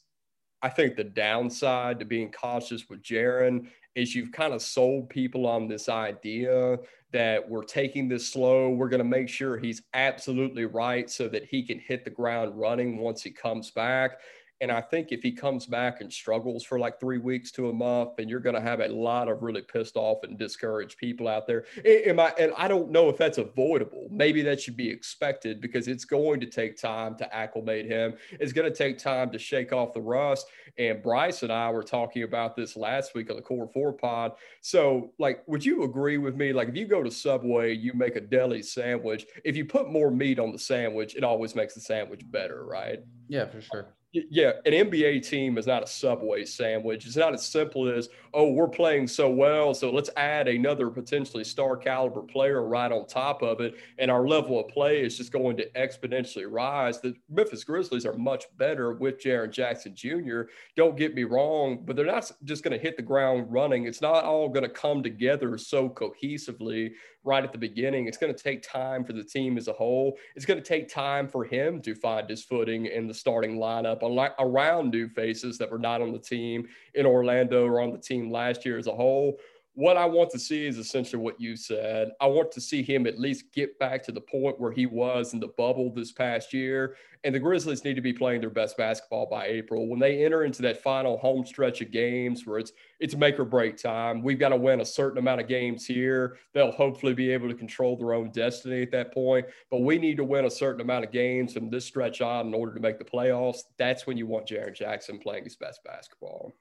I 0.63 0.69
think 0.69 0.97
the 0.97 1.05
downside 1.05 1.99
to 2.01 2.05
being 2.05 2.33
cautious 2.33 2.89
with 2.89 3.03
Jaren 3.03 3.69
is 3.95 4.15
you've 4.15 4.33
kind 4.33 4.53
of 4.53 4.63
sold 4.63 5.09
people 5.09 5.47
on 5.47 5.69
this 5.69 5.89
idea 5.89 6.79
that 7.13 7.49
we're 7.49 7.65
taking 7.65 8.09
this 8.09 8.31
slow. 8.31 8.71
We're 8.71 8.89
going 8.89 8.99
to 8.99 9.05
make 9.05 9.29
sure 9.29 9.57
he's 9.57 9.83
absolutely 9.95 10.67
right 10.67 11.09
so 11.09 11.29
that 11.29 11.45
he 11.45 11.63
can 11.63 11.79
hit 11.79 12.05
the 12.05 12.11
ground 12.11 12.59
running 12.59 12.99
once 12.99 13.23
he 13.23 13.31
comes 13.31 13.71
back. 13.71 14.21
And 14.61 14.73
I 14.73 14.81
think 14.81 15.13
if 15.13 15.23
he 15.23 15.31
comes 15.31 15.67
back 15.67 16.01
and 16.01 16.13
struggles 16.13 16.65
for 16.65 16.79
like 16.79 16.99
three 16.99 17.19
weeks 17.19 17.53
to 17.53 17.69
a 17.69 17.73
month, 17.73 18.17
then 18.17 18.29
you're 18.29 18.41
going 18.41 18.57
to 18.57 18.61
have 18.61 18.81
a 18.81 18.89
lot 18.89 19.29
of 19.29 19.43
really 19.43 19.63
pissed 19.63 19.97
off 19.97 20.25
and 20.25 20.37
discouraged 20.37 20.99
people 20.99 21.29
out 21.29 21.47
there. 21.47 21.65
Am 21.85 22.19
I, 22.19 22.35
and 22.39 22.53
I 22.57 22.67
don't 22.67 22.91
know 22.91 23.09
if 23.09 23.17
that's 23.17 23.39
avoidable. 23.39 24.09
Maybe 24.11 24.43
that 24.43 24.61
should 24.61 24.77
be 24.77 24.89
expected 24.89 25.61
because 25.61 25.87
it's 25.87 26.05
going 26.05 26.41
to 26.41 26.47
take 26.47 26.77
time 26.77 27.17
to 27.19 27.35
acclimate 27.35 27.87
him. 27.87 28.15
It's 28.33 28.53
going 28.53 28.71
to 28.71 28.77
take 28.77 28.99
time 28.99 29.31
to 29.31 29.39
shake 29.39 29.73
off 29.73 29.95
the 29.95 30.01
rust. 30.01 30.49
And 30.77 31.03
Bryce 31.03 31.43
and 31.43 31.53
I 31.53 31.71
were 31.71 31.83
talking 31.83 32.25
about 32.25 32.57
this 32.57 32.77
last 32.77 33.15
week 33.15 33.31
on 33.31 33.37
the 33.37 33.43
Core 33.43 33.69
Four 33.73 33.93
Pod. 33.93 34.33
So, 34.61 35.13
like, 35.19 35.43
would 35.47 35.65
you 35.65 35.85
agree 35.85 36.19
with 36.19 36.37
me? 36.37 36.53
Like, 36.53 36.69
if 36.69 36.77
you 36.77 36.87
go 36.87 37.03
to 37.03 37.11
Subway, 37.11 37.75
you 37.75 37.93
make 37.95 38.17
a 38.17 38.21
deli 38.21 38.63
sandwich. 38.63 39.27
If 39.45 39.57
you 39.57 39.65
put 39.65 39.91
more 39.91 40.11
meat 40.11 40.39
on 40.39 40.53
the 40.53 40.59
sandwich, 40.59 41.17
it 41.17 41.25
always 41.25 41.55
makes 41.55 41.75
the 41.75 41.81
sandwich 41.81 42.23
better, 42.31 42.65
right? 42.65 43.01
Yeah, 43.29 43.47
for 43.47 43.61
sure 43.61 43.89
yeah, 44.13 44.53
an 44.65 44.73
NBA 44.73 45.29
team 45.29 45.59
is 45.59 45.67
not 45.67 45.83
a 45.83 45.87
Subway 45.87 46.47
sandwich. 46.47 47.05
It's 47.07 47.17
not 47.17 47.35
as 47.35 47.45
simple 47.45 47.89
as, 47.89 48.09
oh, 48.33 48.53
we're 48.53 48.69
playing 48.69 49.07
so 49.07 49.29
well, 49.29 49.75
so 49.75 49.91
let's 49.91 50.09
add 50.17 50.49
another 50.49 50.89
potentially 50.89 51.45
star 51.45 51.77
caliber 51.77 52.23
player 52.23 52.67
right 52.67 52.91
on 52.91 53.07
top 53.07 53.43
of 53.43 53.61
it, 53.61 53.75
and 53.99 54.11
our 54.11 54.27
level 54.27 54.59
of 54.61 54.69
play 54.69 55.03
is 55.03 55.19
just 55.19 55.31
going 55.31 55.59
to 55.59 55.71
exponentially 55.73 56.47
rise. 56.49 57.01
The 57.01 57.15
Memphis 57.29 57.65
Grizzlies 57.65 58.07
are 58.07 58.17
much 58.17 58.45
better 58.57 58.95
with 58.95 59.23
Jaren 59.23 59.51
Jackson 59.51 59.95
Jr. 59.95 60.43
Don't 60.75 60.97
get 60.97 61.15
me 61.15 61.25
wrong, 61.25 61.83
but 61.85 61.95
they're 61.95 62.07
not 62.07 62.31
just 62.45 62.65
going 62.65 62.77
to 62.77 62.83
hit 62.83 62.97
the 62.97 63.03
ground 63.03 63.47
running. 63.51 63.85
It's 63.85 64.01
not 64.01 64.25
all 64.25 64.49
going 64.49 64.65
to 64.65 64.71
come 64.71 65.03
together 65.03 65.59
so 65.59 65.87
cohesively 65.91 66.93
right 67.29 67.45
at 67.45 67.53
the 67.53 67.59
beginning. 67.59 68.09
It's 68.09 68.17
going 68.17 68.35
to 68.35 68.43
take 68.43 68.63
time 68.63 69.05
for 69.05 69.13
the 69.13 69.23
team 69.23 69.59
as 69.59 69.69
a 69.69 69.73
whole. 69.73 70.17
It's 70.35 70.47
going 70.47 70.59
to 70.59 70.65
take 70.65 70.89
time 70.89 71.29
for 71.29 71.45
him 71.45 71.81
to 71.83 71.95
find 71.95 72.29
his 72.29 72.43
footing 72.43 72.87
in 72.87 73.07
the 73.07 73.15
starting 73.15 73.59
lineup 73.59 74.03
around 74.41 74.91
new 74.91 75.09
faces 75.09 75.59
that 75.59 75.71
were 75.71 75.79
not 75.79 76.01
on 76.01 76.11
the 76.11 76.19
team 76.19 76.67
in 76.95 77.07
Orlando 77.07 77.67
or 77.67 77.81
on 77.81 77.93
the 77.93 77.99
team 77.99 78.33
last 78.33 78.65
year 78.65 78.79
as 78.79 78.87
a 78.87 78.95
whole. 78.95 79.39
What 79.79 79.97
I 79.97 80.07
want 80.07 80.29
to 80.31 80.41
see 80.41 80.67
is 80.67 80.77
essentially 80.77 81.23
what 81.23 81.41
you 81.41 81.55
said. 81.55 82.11
I 82.21 82.27
want 82.27 82.51
to 82.51 82.61
see 82.61 82.83
him 82.83 83.07
at 83.07 83.21
least 83.21 83.53
get 83.53 83.79
back 83.79 84.03
to 84.07 84.13
the 84.13 84.21
point 84.21 84.59
where 84.59 84.73
he 84.73 84.87
was 84.87 85.35
in 85.35 85.39
the 85.39 85.55
bubble 85.57 85.95
this 85.95 86.11
past 86.11 86.53
year. 86.53 86.97
And 87.23 87.33
the 87.33 87.39
Grizzlies 87.39 87.85
need 87.85 87.95
to 87.95 88.01
be 88.01 88.13
playing 88.13 88.41
their 88.41 88.51
best 88.51 88.77
basketball 88.77 89.27
by 89.27 89.47
April. 89.47 89.87
When 89.87 90.01
they 90.01 90.25
enter 90.25 90.43
into 90.43 90.63
that 90.63 90.83
final 90.83 91.17
home 91.17 91.47
stretch 91.47 91.81
of 91.81 91.93
games 91.93 92.45
where 92.45 92.59
it's 92.59 92.73
it's 92.99 93.15
make 93.15 93.39
or 93.39 93.45
break 93.45 93.77
time, 93.77 94.21
we've 94.21 94.41
got 94.41 94.49
to 94.49 94.57
win 94.57 94.81
a 94.81 94.85
certain 94.85 95.19
amount 95.19 95.43
of 95.43 95.47
games 95.47 95.87
here. 95.87 96.39
They'll 96.55 96.73
hopefully 96.73 97.15
be 97.15 97.31
able 97.31 97.47
to 97.47 97.55
control 97.55 97.97
their 97.97 98.15
own 98.15 98.33
destiny 98.33 98.83
at 98.83 98.91
that 98.91 99.15
point. 99.15 99.47
But 99.71 99.83
we 99.83 99.97
need 99.97 100.17
to 100.17 100.25
win 100.25 100.47
a 100.47 100.51
certain 100.51 100.81
amount 100.81 101.05
of 101.05 101.13
games 101.13 101.53
from 101.53 101.71
this 101.71 101.85
stretch 101.85 102.21
on 102.21 102.49
in 102.49 102.55
order 102.55 102.75
to 102.75 102.81
make 102.81 102.99
the 102.99 103.05
playoffs. 103.05 103.61
That's 103.79 104.09
when 104.09 104.17
you 104.17 104.27
want 104.27 104.49
Jaren 104.49 104.75
Jackson 104.75 105.21
playing 105.21 105.45
his 105.45 105.55
best 105.55 105.85
basketball. 105.85 106.53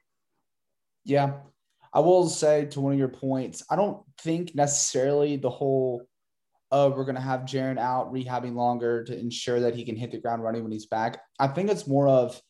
Yeah, 1.03 1.33
I 1.93 1.99
will 1.99 2.27
say 2.29 2.65
to 2.65 2.81
one 2.81 2.93
of 2.93 2.99
your 2.99 3.07
points, 3.07 3.63
I 3.69 3.75
don't 3.75 4.01
think 4.19 4.55
necessarily 4.55 5.37
the 5.37 5.49
whole 5.49 6.03
oh, 6.71 6.89
we're 6.89 7.05
gonna 7.05 7.21
have 7.21 7.41
Jaren 7.41 7.79
out 7.79 8.11
rehabbing 8.11 8.55
longer 8.55 9.03
to 9.05 9.17
ensure 9.17 9.59
that 9.61 9.75
he 9.75 9.85
can 9.85 9.95
hit 9.95 10.11
the 10.11 10.17
ground 10.17 10.43
running 10.43 10.63
when 10.63 10.71
he's 10.71 10.85
back. 10.85 11.21
I 11.39 11.47
think 11.47 11.69
it's 11.69 11.87
more 11.87 12.07
of 12.07 12.41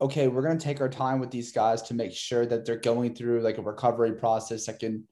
okay, 0.00 0.28
we're 0.28 0.42
gonna 0.42 0.58
take 0.58 0.80
our 0.80 0.88
time 0.88 1.20
with 1.20 1.30
these 1.30 1.52
guys 1.52 1.82
to 1.82 1.94
make 1.94 2.12
sure 2.12 2.46
that 2.46 2.64
they're 2.64 2.76
going 2.76 3.14
through 3.14 3.40
like 3.40 3.58
a 3.58 3.62
recovery 3.62 4.12
process 4.12 4.66
that 4.66 4.78
can 4.78 5.04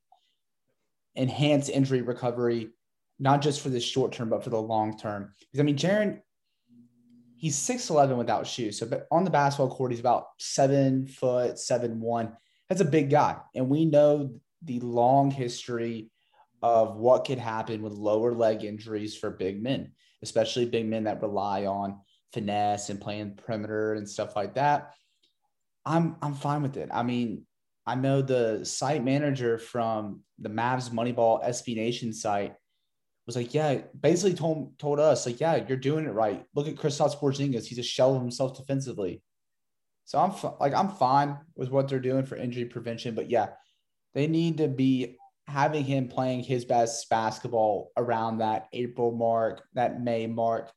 enhance 1.16 1.68
injury 1.68 2.02
recovery, 2.02 2.70
not 3.18 3.42
just 3.42 3.60
for 3.60 3.68
the 3.68 3.80
short 3.80 4.12
term, 4.12 4.30
but 4.30 4.44
for 4.44 4.50
the 4.50 4.60
long 4.60 4.96
term. 4.96 5.32
Because 5.40 5.60
I 5.60 5.64
mean, 5.64 5.76
Jaren, 5.76 6.20
he's 7.36 7.56
6'11 7.56 8.16
without 8.16 8.46
shoes. 8.46 8.78
So 8.78 9.02
on 9.10 9.24
the 9.24 9.30
basketball 9.30 9.74
court, 9.74 9.90
he's 9.90 10.00
about 10.00 10.26
seven 10.38 11.06
foot, 11.06 11.58
seven 11.58 12.00
one 12.00 12.36
that's 12.68 12.80
a 12.80 12.86
big 12.86 13.10
guy. 13.10 13.36
And 13.54 13.68
we 13.68 13.84
know 13.84 14.34
the 14.62 14.80
long 14.80 15.30
history 15.30 16.10
of 16.62 16.96
what 16.96 17.24
could 17.24 17.38
happen 17.38 17.82
with 17.82 17.92
lower 17.92 18.32
leg 18.32 18.64
injuries 18.64 19.16
for 19.16 19.30
big 19.30 19.62
men, 19.62 19.92
especially 20.22 20.66
big 20.66 20.86
men 20.86 21.04
that 21.04 21.22
rely 21.22 21.66
on 21.66 22.00
finesse 22.32 22.90
and 22.90 23.00
playing 23.00 23.36
perimeter 23.36 23.94
and 23.94 24.08
stuff 24.08 24.34
like 24.34 24.54
that. 24.54 24.94
I'm 25.84 26.16
I'm 26.20 26.34
fine 26.34 26.62
with 26.62 26.76
it. 26.76 26.88
I 26.92 27.02
mean, 27.02 27.46
I 27.86 27.94
know 27.94 28.20
the 28.20 28.64
site 28.64 29.04
manager 29.04 29.58
from 29.58 30.22
the 30.40 30.48
Mavs 30.48 30.90
Moneyball 30.90 31.44
SB 31.46 31.76
Nation 31.76 32.12
site 32.12 32.54
was 33.26 33.36
like, 33.36 33.54
yeah, 33.54 33.82
basically 33.98 34.34
told 34.34 34.78
told 34.78 34.98
us 34.98 35.26
like, 35.26 35.40
yeah, 35.40 35.64
you're 35.68 35.76
doing 35.76 36.06
it 36.06 36.12
right. 36.12 36.44
Look 36.54 36.66
at 36.66 36.74
Kristaps 36.74 37.18
Porzingis; 37.18 37.66
he's 37.66 37.78
a 37.78 37.84
shell 37.84 38.14
of 38.14 38.22
himself 38.22 38.56
defensively. 38.56 39.22
So 40.06 40.20
I'm 40.20 40.32
like 40.60 40.72
I'm 40.72 40.88
fine 40.88 41.36
with 41.56 41.70
what 41.70 41.88
they're 41.88 41.98
doing 41.98 42.24
for 42.24 42.36
injury 42.36 42.64
prevention, 42.64 43.14
but 43.14 43.28
yeah, 43.28 43.48
they 44.14 44.28
need 44.28 44.58
to 44.58 44.68
be 44.68 45.18
having 45.48 45.84
him 45.84 46.08
playing 46.08 46.42
his 46.42 46.64
best 46.64 47.08
basketball 47.10 47.90
around 47.96 48.38
that 48.38 48.68
April 48.72 49.12
mark, 49.12 49.62
that 49.74 50.00
May 50.00 50.26
mark, 50.26 50.70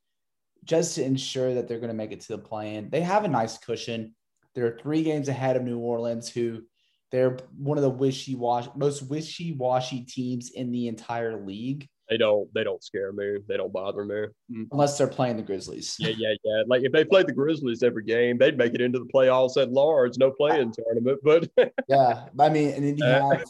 just 0.64 0.96
to 0.96 1.04
ensure 1.04 1.54
that 1.54 1.68
they're 1.68 1.80
going 1.80 1.90
to 1.90 1.96
make 1.96 2.12
it 2.12 2.22
to 2.22 2.30
the 2.30 2.38
play-in. 2.38 2.90
They 2.90 3.02
have 3.02 3.24
a 3.24 3.30
nice 3.30 3.58
cushion. 3.58 4.16
They're 4.56 4.78
three 4.82 5.04
games 5.04 5.30
ahead 5.30 5.56
of 5.56 5.64
New 5.64 5.78
Orleans, 5.78 6.30
who 6.30 6.64
they're 7.12 7.38
one 7.58 7.78
of 7.78 7.84
the 7.84 7.90
wishy-washy, 7.90 8.72
most 8.76 9.04
wishy-washy 9.04 10.02
teams 10.02 10.52
in 10.52 10.72
the 10.72 10.88
entire 10.88 11.44
league 11.44 11.88
they 12.10 12.18
don't 12.18 12.52
they 12.54 12.64
don't 12.64 12.84
scare 12.84 13.12
me. 13.12 13.38
They 13.48 13.58
don't 13.58 13.72
bother 13.72 14.04
me. 14.04 14.26
Mm. 14.52 14.68
Unless 14.72 14.98
they're 14.98 15.08
playing 15.08 15.38
the 15.38 15.44
Grizzlies. 15.44 15.96
Yeah, 16.00 16.14
yeah, 16.18 16.34
yeah. 16.44 16.64
Like 16.68 16.84
if 16.84 16.92
they 16.92 17.06
played 17.06 17.28
the 17.28 17.34
Grizzlies 17.34 17.84
every 17.84 18.04
game, 18.04 18.38
they'd 18.38 18.58
make 18.58 18.74
it 18.74 18.82
into 18.82 19.00
the 19.00 19.06
playoffs 19.06 19.62
at 19.62 19.72
large. 19.72 20.18
No 20.18 20.32
play-in 20.32 20.72
tournament, 20.72 21.20
but 21.24 21.50
yeah. 21.88 22.26
I 22.40 22.50
mean, 22.50 22.70
and 22.70 22.86
then 22.86 22.98
you 22.98 23.06
uh, 23.06 23.38
have 23.38 23.44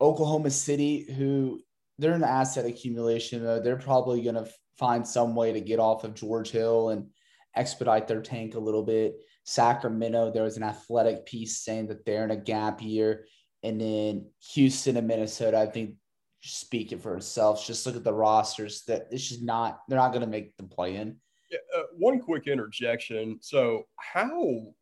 Oklahoma 0.00 0.50
City, 0.50 1.12
who 1.16 1.60
they're 1.98 2.14
an 2.14 2.24
asset 2.24 2.66
accumulation. 2.66 3.44
They're 3.62 3.76
probably 3.76 4.22
going 4.22 4.34
to 4.34 4.48
find 4.78 5.06
some 5.06 5.34
way 5.34 5.52
to 5.52 5.60
get 5.60 5.78
off 5.78 6.04
of 6.04 6.14
George 6.14 6.50
Hill 6.50 6.90
and 6.90 7.06
expedite 7.54 8.08
their 8.08 8.22
tank 8.22 8.54
a 8.54 8.60
little 8.60 8.82
bit. 8.82 9.14
Sacramento, 9.44 10.32
there 10.32 10.44
was 10.44 10.56
an 10.56 10.62
athletic 10.62 11.26
piece 11.26 11.60
saying 11.60 11.88
that 11.88 12.04
they're 12.04 12.24
in 12.24 12.30
a 12.30 12.36
gap 12.36 12.82
year. 12.82 13.26
And 13.62 13.80
then 13.80 14.26
Houston 14.54 14.96
and 14.96 15.06
Minnesota, 15.06 15.58
I 15.58 15.66
think 15.66 15.94
speaking 16.42 16.98
for 16.98 17.16
itself. 17.16 17.66
Just 17.66 17.86
look 17.86 17.96
at 17.96 18.04
the 18.04 18.12
rosters 18.12 18.82
that 18.86 19.08
it's 19.10 19.28
just 19.28 19.42
not, 19.42 19.80
they're 19.88 19.98
not 19.98 20.12
going 20.12 20.22
to 20.22 20.26
make 20.26 20.56
the 20.56 20.64
play 20.64 20.96
in. 20.96 21.16
Yeah, 21.50 21.58
uh, 21.76 21.84
one 21.96 22.20
quick 22.20 22.46
interjection. 22.46 23.38
So, 23.40 23.86
how, 23.96 24.74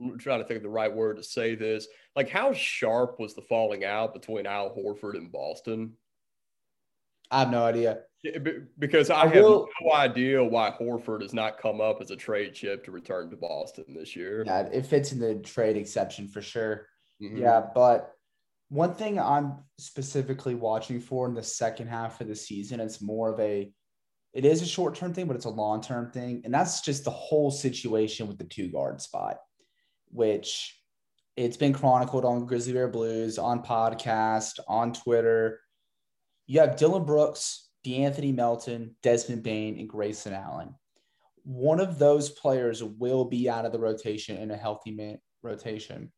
I'm 0.00 0.18
trying 0.18 0.40
to 0.40 0.44
think 0.44 0.58
of 0.58 0.62
the 0.62 0.68
right 0.68 0.92
word 0.92 1.16
to 1.16 1.22
say 1.22 1.54
this, 1.54 1.86
like 2.16 2.28
how 2.28 2.52
sharp 2.52 3.18
was 3.18 3.34
the 3.34 3.42
falling 3.42 3.84
out 3.84 4.12
between 4.12 4.46
Al 4.46 4.74
Horford 4.74 5.16
and 5.16 5.30
Boston? 5.30 5.92
I 7.30 7.40
have 7.40 7.50
no 7.50 7.64
idea. 7.64 8.00
because 8.78 9.10
I, 9.10 9.22
I 9.22 9.26
have 9.26 9.34
will, 9.34 9.68
no 9.82 9.92
idea 9.94 10.44
why 10.44 10.70
Horford 10.78 11.22
has 11.22 11.32
not 11.32 11.58
come 11.58 11.80
up 11.80 12.00
as 12.00 12.10
a 12.10 12.16
trade 12.16 12.54
chip 12.54 12.84
to 12.84 12.90
return 12.90 13.30
to 13.30 13.36
Boston 13.36 13.84
this 13.88 14.14
year. 14.14 14.44
Yeah, 14.46 14.60
it 14.66 14.86
fits 14.86 15.12
in 15.12 15.18
the 15.18 15.36
trade 15.36 15.76
exception 15.76 16.28
for 16.28 16.42
sure. 16.42 16.86
Mm-hmm. 17.22 17.38
Yeah, 17.38 17.62
but 17.74 18.14
one 18.72 18.94
thing 18.94 19.20
I'm 19.20 19.58
specifically 19.76 20.54
watching 20.54 20.98
for 20.98 21.28
in 21.28 21.34
the 21.34 21.42
second 21.42 21.88
half 21.88 22.22
of 22.22 22.28
the 22.28 22.34
season, 22.34 22.80
it's 22.80 23.02
more 23.02 23.30
of 23.30 23.38
a, 23.38 23.70
it 24.32 24.46
is 24.46 24.62
a 24.62 24.66
short 24.66 24.94
term 24.94 25.12
thing, 25.12 25.26
but 25.26 25.36
it's 25.36 25.44
a 25.44 25.50
long 25.50 25.82
term 25.82 26.10
thing. 26.10 26.40
And 26.46 26.54
that's 26.54 26.80
just 26.80 27.04
the 27.04 27.10
whole 27.10 27.50
situation 27.50 28.26
with 28.26 28.38
the 28.38 28.44
two 28.44 28.68
guard 28.68 29.02
spot, 29.02 29.36
which 30.08 30.74
it's 31.36 31.58
been 31.58 31.74
chronicled 31.74 32.24
on 32.24 32.46
Grizzly 32.46 32.72
Bear 32.72 32.88
Blues, 32.88 33.36
on 33.36 33.62
podcast, 33.62 34.58
on 34.66 34.94
Twitter. 34.94 35.60
You 36.46 36.60
have 36.60 36.76
Dillon 36.76 37.04
Brooks, 37.04 37.68
De'Anthony 37.84 38.34
Melton, 38.34 38.96
Desmond 39.02 39.42
Bane, 39.42 39.78
and 39.78 39.88
Grayson 39.88 40.32
Allen. 40.32 40.74
One 41.44 41.78
of 41.78 41.98
those 41.98 42.30
players 42.30 42.82
will 42.82 43.26
be 43.26 43.50
out 43.50 43.66
of 43.66 43.72
the 43.72 43.78
rotation 43.78 44.38
in 44.38 44.50
a 44.50 44.56
healthy 44.56 44.92
man- 44.92 45.18
rotation. 45.42 46.10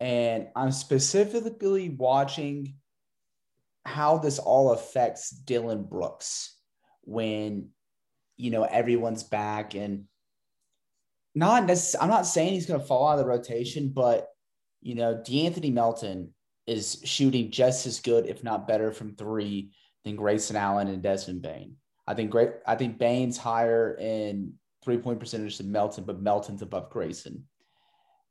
And 0.00 0.48
I'm 0.56 0.72
specifically 0.72 1.90
watching 1.90 2.74
how 3.84 4.18
this 4.18 4.38
all 4.38 4.72
affects 4.72 5.30
Dillon 5.30 5.84
Brooks 5.84 6.56
when, 7.02 7.68
you 8.36 8.50
know, 8.50 8.64
everyone's 8.64 9.22
back 9.22 9.74
and 9.74 10.04
not 11.34 11.66
necessarily, 11.66 12.04
I'm 12.04 12.16
not 12.16 12.26
saying 12.26 12.54
he's 12.54 12.66
going 12.66 12.80
to 12.80 12.86
fall 12.86 13.08
out 13.08 13.18
of 13.18 13.24
the 13.24 13.30
rotation, 13.30 13.90
but, 13.90 14.28
you 14.80 14.94
know, 14.94 15.14
De'Anthony 15.16 15.72
Melton 15.72 16.34
is 16.66 17.00
shooting 17.04 17.50
just 17.50 17.86
as 17.86 18.00
good, 18.00 18.26
if 18.26 18.42
not 18.42 18.66
better, 18.66 18.92
from 18.92 19.14
three 19.14 19.72
than 20.04 20.16
Grayson 20.16 20.56
Allen 20.56 20.88
and 20.88 21.02
Desmond 21.02 21.42
Bane. 21.42 21.76
I 22.06 22.14
think 22.14 22.30
great. 22.30 22.50
I 22.66 22.74
think 22.74 22.98
Bane's 22.98 23.36
higher 23.36 23.94
in 23.94 24.54
three 24.82 24.98
point 24.98 25.20
percentage 25.20 25.58
than 25.58 25.70
Melton, 25.70 26.04
but 26.04 26.22
Melton's 26.22 26.62
above 26.62 26.90
Grayson 26.90 27.44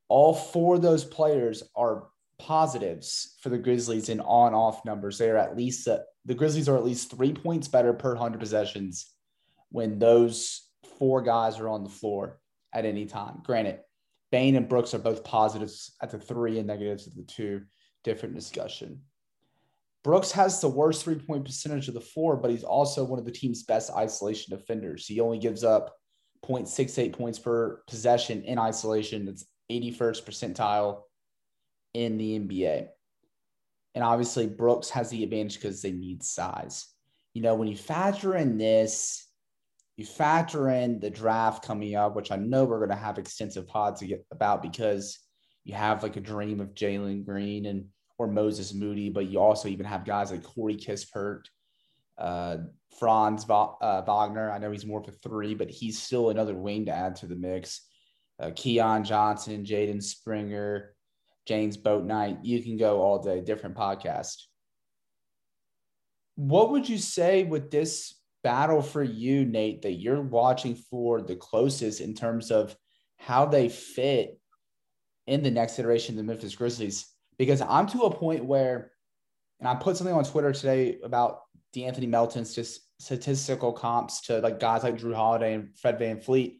all 0.09 0.33
four 0.33 0.75
of 0.75 0.81
those 0.81 1.05
players 1.05 1.63
are 1.75 2.07
positives 2.39 3.35
for 3.41 3.49
the 3.49 3.57
Grizzlies 3.57 4.09
in 4.09 4.19
on 4.21 4.53
off 4.53 4.83
numbers. 4.85 5.17
They 5.17 5.29
are 5.29 5.37
at 5.37 5.55
least 5.55 5.87
uh, 5.87 5.99
the 6.25 6.33
Grizzlies 6.33 6.67
are 6.67 6.77
at 6.77 6.85
least 6.85 7.11
three 7.11 7.33
points 7.33 7.67
better 7.67 7.93
per 7.93 8.13
100 8.13 8.39
possessions 8.39 9.13
when 9.69 9.99
those 9.99 10.67
four 10.97 11.21
guys 11.21 11.59
are 11.59 11.69
on 11.69 11.83
the 11.83 11.89
floor 11.89 12.39
at 12.73 12.85
any 12.85 13.05
time. 13.05 13.41
Granted, 13.43 13.79
Bane 14.31 14.55
and 14.55 14.67
Brooks 14.67 14.93
are 14.93 14.99
both 14.99 15.23
positives 15.23 15.95
at 16.01 16.09
the 16.09 16.19
three 16.19 16.57
and 16.57 16.67
negatives 16.67 17.07
at 17.07 17.15
the 17.15 17.23
two. 17.23 17.61
Different 18.03 18.35
discussion. 18.35 19.01
Brooks 20.03 20.31
has 20.31 20.61
the 20.61 20.69
worst 20.69 21.03
three 21.03 21.15
point 21.15 21.45
percentage 21.45 21.87
of 21.87 21.93
the 21.93 22.01
four, 22.01 22.37
but 22.37 22.51
he's 22.51 22.63
also 22.63 23.03
one 23.03 23.19
of 23.19 23.25
the 23.25 23.31
team's 23.31 23.63
best 23.63 23.91
isolation 23.91 24.57
defenders. 24.57 25.05
He 25.05 25.19
only 25.19 25.37
gives 25.37 25.63
up 25.63 25.93
0.68 26.45 27.11
points 27.11 27.37
per 27.37 27.81
possession 27.87 28.43
in 28.43 28.57
isolation. 28.57 29.25
That's 29.25 29.45
81st 29.71 30.23
percentile 30.23 31.01
in 31.93 32.17
the 32.17 32.39
NBA. 32.39 32.87
And 33.95 34.03
obviously, 34.03 34.47
Brooks 34.47 34.89
has 34.91 35.09
the 35.09 35.23
advantage 35.23 35.55
because 35.55 35.81
they 35.81 35.91
need 35.91 36.23
size. 36.23 36.87
You 37.33 37.41
know, 37.41 37.55
when 37.55 37.67
you 37.67 37.75
factor 37.75 38.35
in 38.35 38.57
this, 38.57 39.27
you 39.97 40.05
factor 40.05 40.69
in 40.69 40.99
the 40.99 41.09
draft 41.09 41.65
coming 41.65 41.95
up, 41.95 42.15
which 42.15 42.31
I 42.31 42.37
know 42.37 42.65
we're 42.65 42.77
going 42.77 42.89
to 42.89 42.95
have 42.95 43.17
extensive 43.17 43.67
pods 43.67 44.03
about 44.31 44.61
because 44.61 45.19
you 45.65 45.73
have 45.73 46.03
like 46.03 46.15
a 46.15 46.21
dream 46.21 46.61
of 46.61 46.73
Jalen 46.73 47.25
Green 47.25 47.65
and 47.65 47.85
or 48.17 48.27
Moses 48.27 48.73
Moody, 48.73 49.09
but 49.09 49.27
you 49.27 49.39
also 49.39 49.69
even 49.69 49.85
have 49.85 50.05
guys 50.05 50.31
like 50.31 50.43
Corey 50.43 50.75
Kispert, 50.75 51.43
uh, 52.17 52.57
Franz 52.99 53.45
uh, 53.49 54.01
Wagner. 54.05 54.51
I 54.51 54.57
know 54.57 54.71
he's 54.71 54.85
more 54.85 54.99
of 54.99 55.07
a 55.07 55.11
three, 55.11 55.55
but 55.55 55.69
he's 55.69 56.01
still 56.01 56.29
another 56.29 56.53
wing 56.53 56.85
to 56.85 56.91
add 56.91 57.15
to 57.17 57.27
the 57.27 57.35
mix 57.35 57.81
uh, 58.39 58.51
Keon 58.55 59.03
Johnson, 59.03 59.65
Jaden 59.65 60.01
Springer, 60.01 60.95
James 61.45 61.77
Bouknight. 61.77 62.39
You 62.43 62.61
can 62.61 62.77
go 62.77 63.01
all 63.01 63.21
day, 63.21 63.41
different 63.41 63.75
podcast. 63.75 64.43
What 66.35 66.71
would 66.71 66.87
you 66.87 66.97
say 66.97 67.43
with 67.43 67.69
this 67.69 68.15
battle 68.43 68.81
for 68.81 69.03
you, 69.03 69.45
Nate, 69.45 69.81
that 69.81 69.93
you're 69.93 70.21
watching 70.21 70.75
for 70.75 71.21
the 71.21 71.35
closest 71.35 71.99
in 71.99 72.13
terms 72.13 72.51
of 72.51 72.75
how 73.17 73.45
they 73.45 73.67
fit 73.67 74.39
in 75.27 75.43
the 75.43 75.51
next 75.51 75.77
iteration 75.77 76.13
of 76.13 76.17
the 76.17 76.23
Memphis 76.23 76.55
Grizzlies? 76.55 77.13
because 77.39 77.61
I'm 77.61 77.87
to 77.87 78.01
a 78.01 78.13
point 78.13 78.45
where, 78.45 78.91
and 79.59 79.67
I 79.67 79.73
put 79.73 79.97
something 79.97 80.15
on 80.15 80.25
Twitter 80.25 80.51
today 80.51 80.99
about 81.03 81.39
De'Anthony 81.73 82.07
Melton's 82.07 82.53
just 82.53 82.81
statistical 82.99 83.71
comps 83.71 84.21
to 84.21 84.39
like 84.39 84.59
guys 84.59 84.83
like 84.83 84.97
Jrue 84.97 85.15
Holiday 85.15 85.55
and 85.55 85.75
Fred 85.79 85.97
VanVleet. 85.97 86.58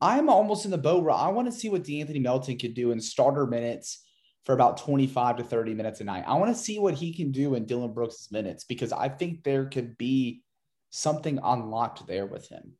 I'm 0.00 0.28
almost 0.28 0.64
in 0.64 0.70
the 0.70 0.78
boat 0.78 1.02
where 1.02 1.14
I 1.14 1.28
want 1.28 1.50
to 1.50 1.58
see 1.58 1.68
what 1.68 1.82
De'Anthony 1.84 2.22
Melton 2.22 2.58
could 2.58 2.74
do 2.74 2.92
in 2.92 3.00
starter 3.00 3.46
minutes 3.46 4.04
for 4.44 4.54
about 4.54 4.78
25 4.78 5.36
to 5.36 5.44
30 5.44 5.74
minutes 5.74 6.00
a 6.00 6.04
night. 6.04 6.24
I 6.26 6.34
want 6.34 6.54
to 6.54 6.62
see 6.62 6.78
what 6.78 6.94
he 6.94 7.12
can 7.12 7.32
do 7.32 7.54
in 7.54 7.66
Dillon 7.66 7.92
Brooks' 7.92 8.30
minutes 8.30 8.64
because 8.64 8.92
I 8.92 9.08
think 9.08 9.42
there 9.42 9.66
could 9.66 9.98
be 9.98 10.42
something 10.90 11.38
unlocked 11.42 12.06
there 12.06 12.26
with 12.26 12.48
him. 12.48 12.77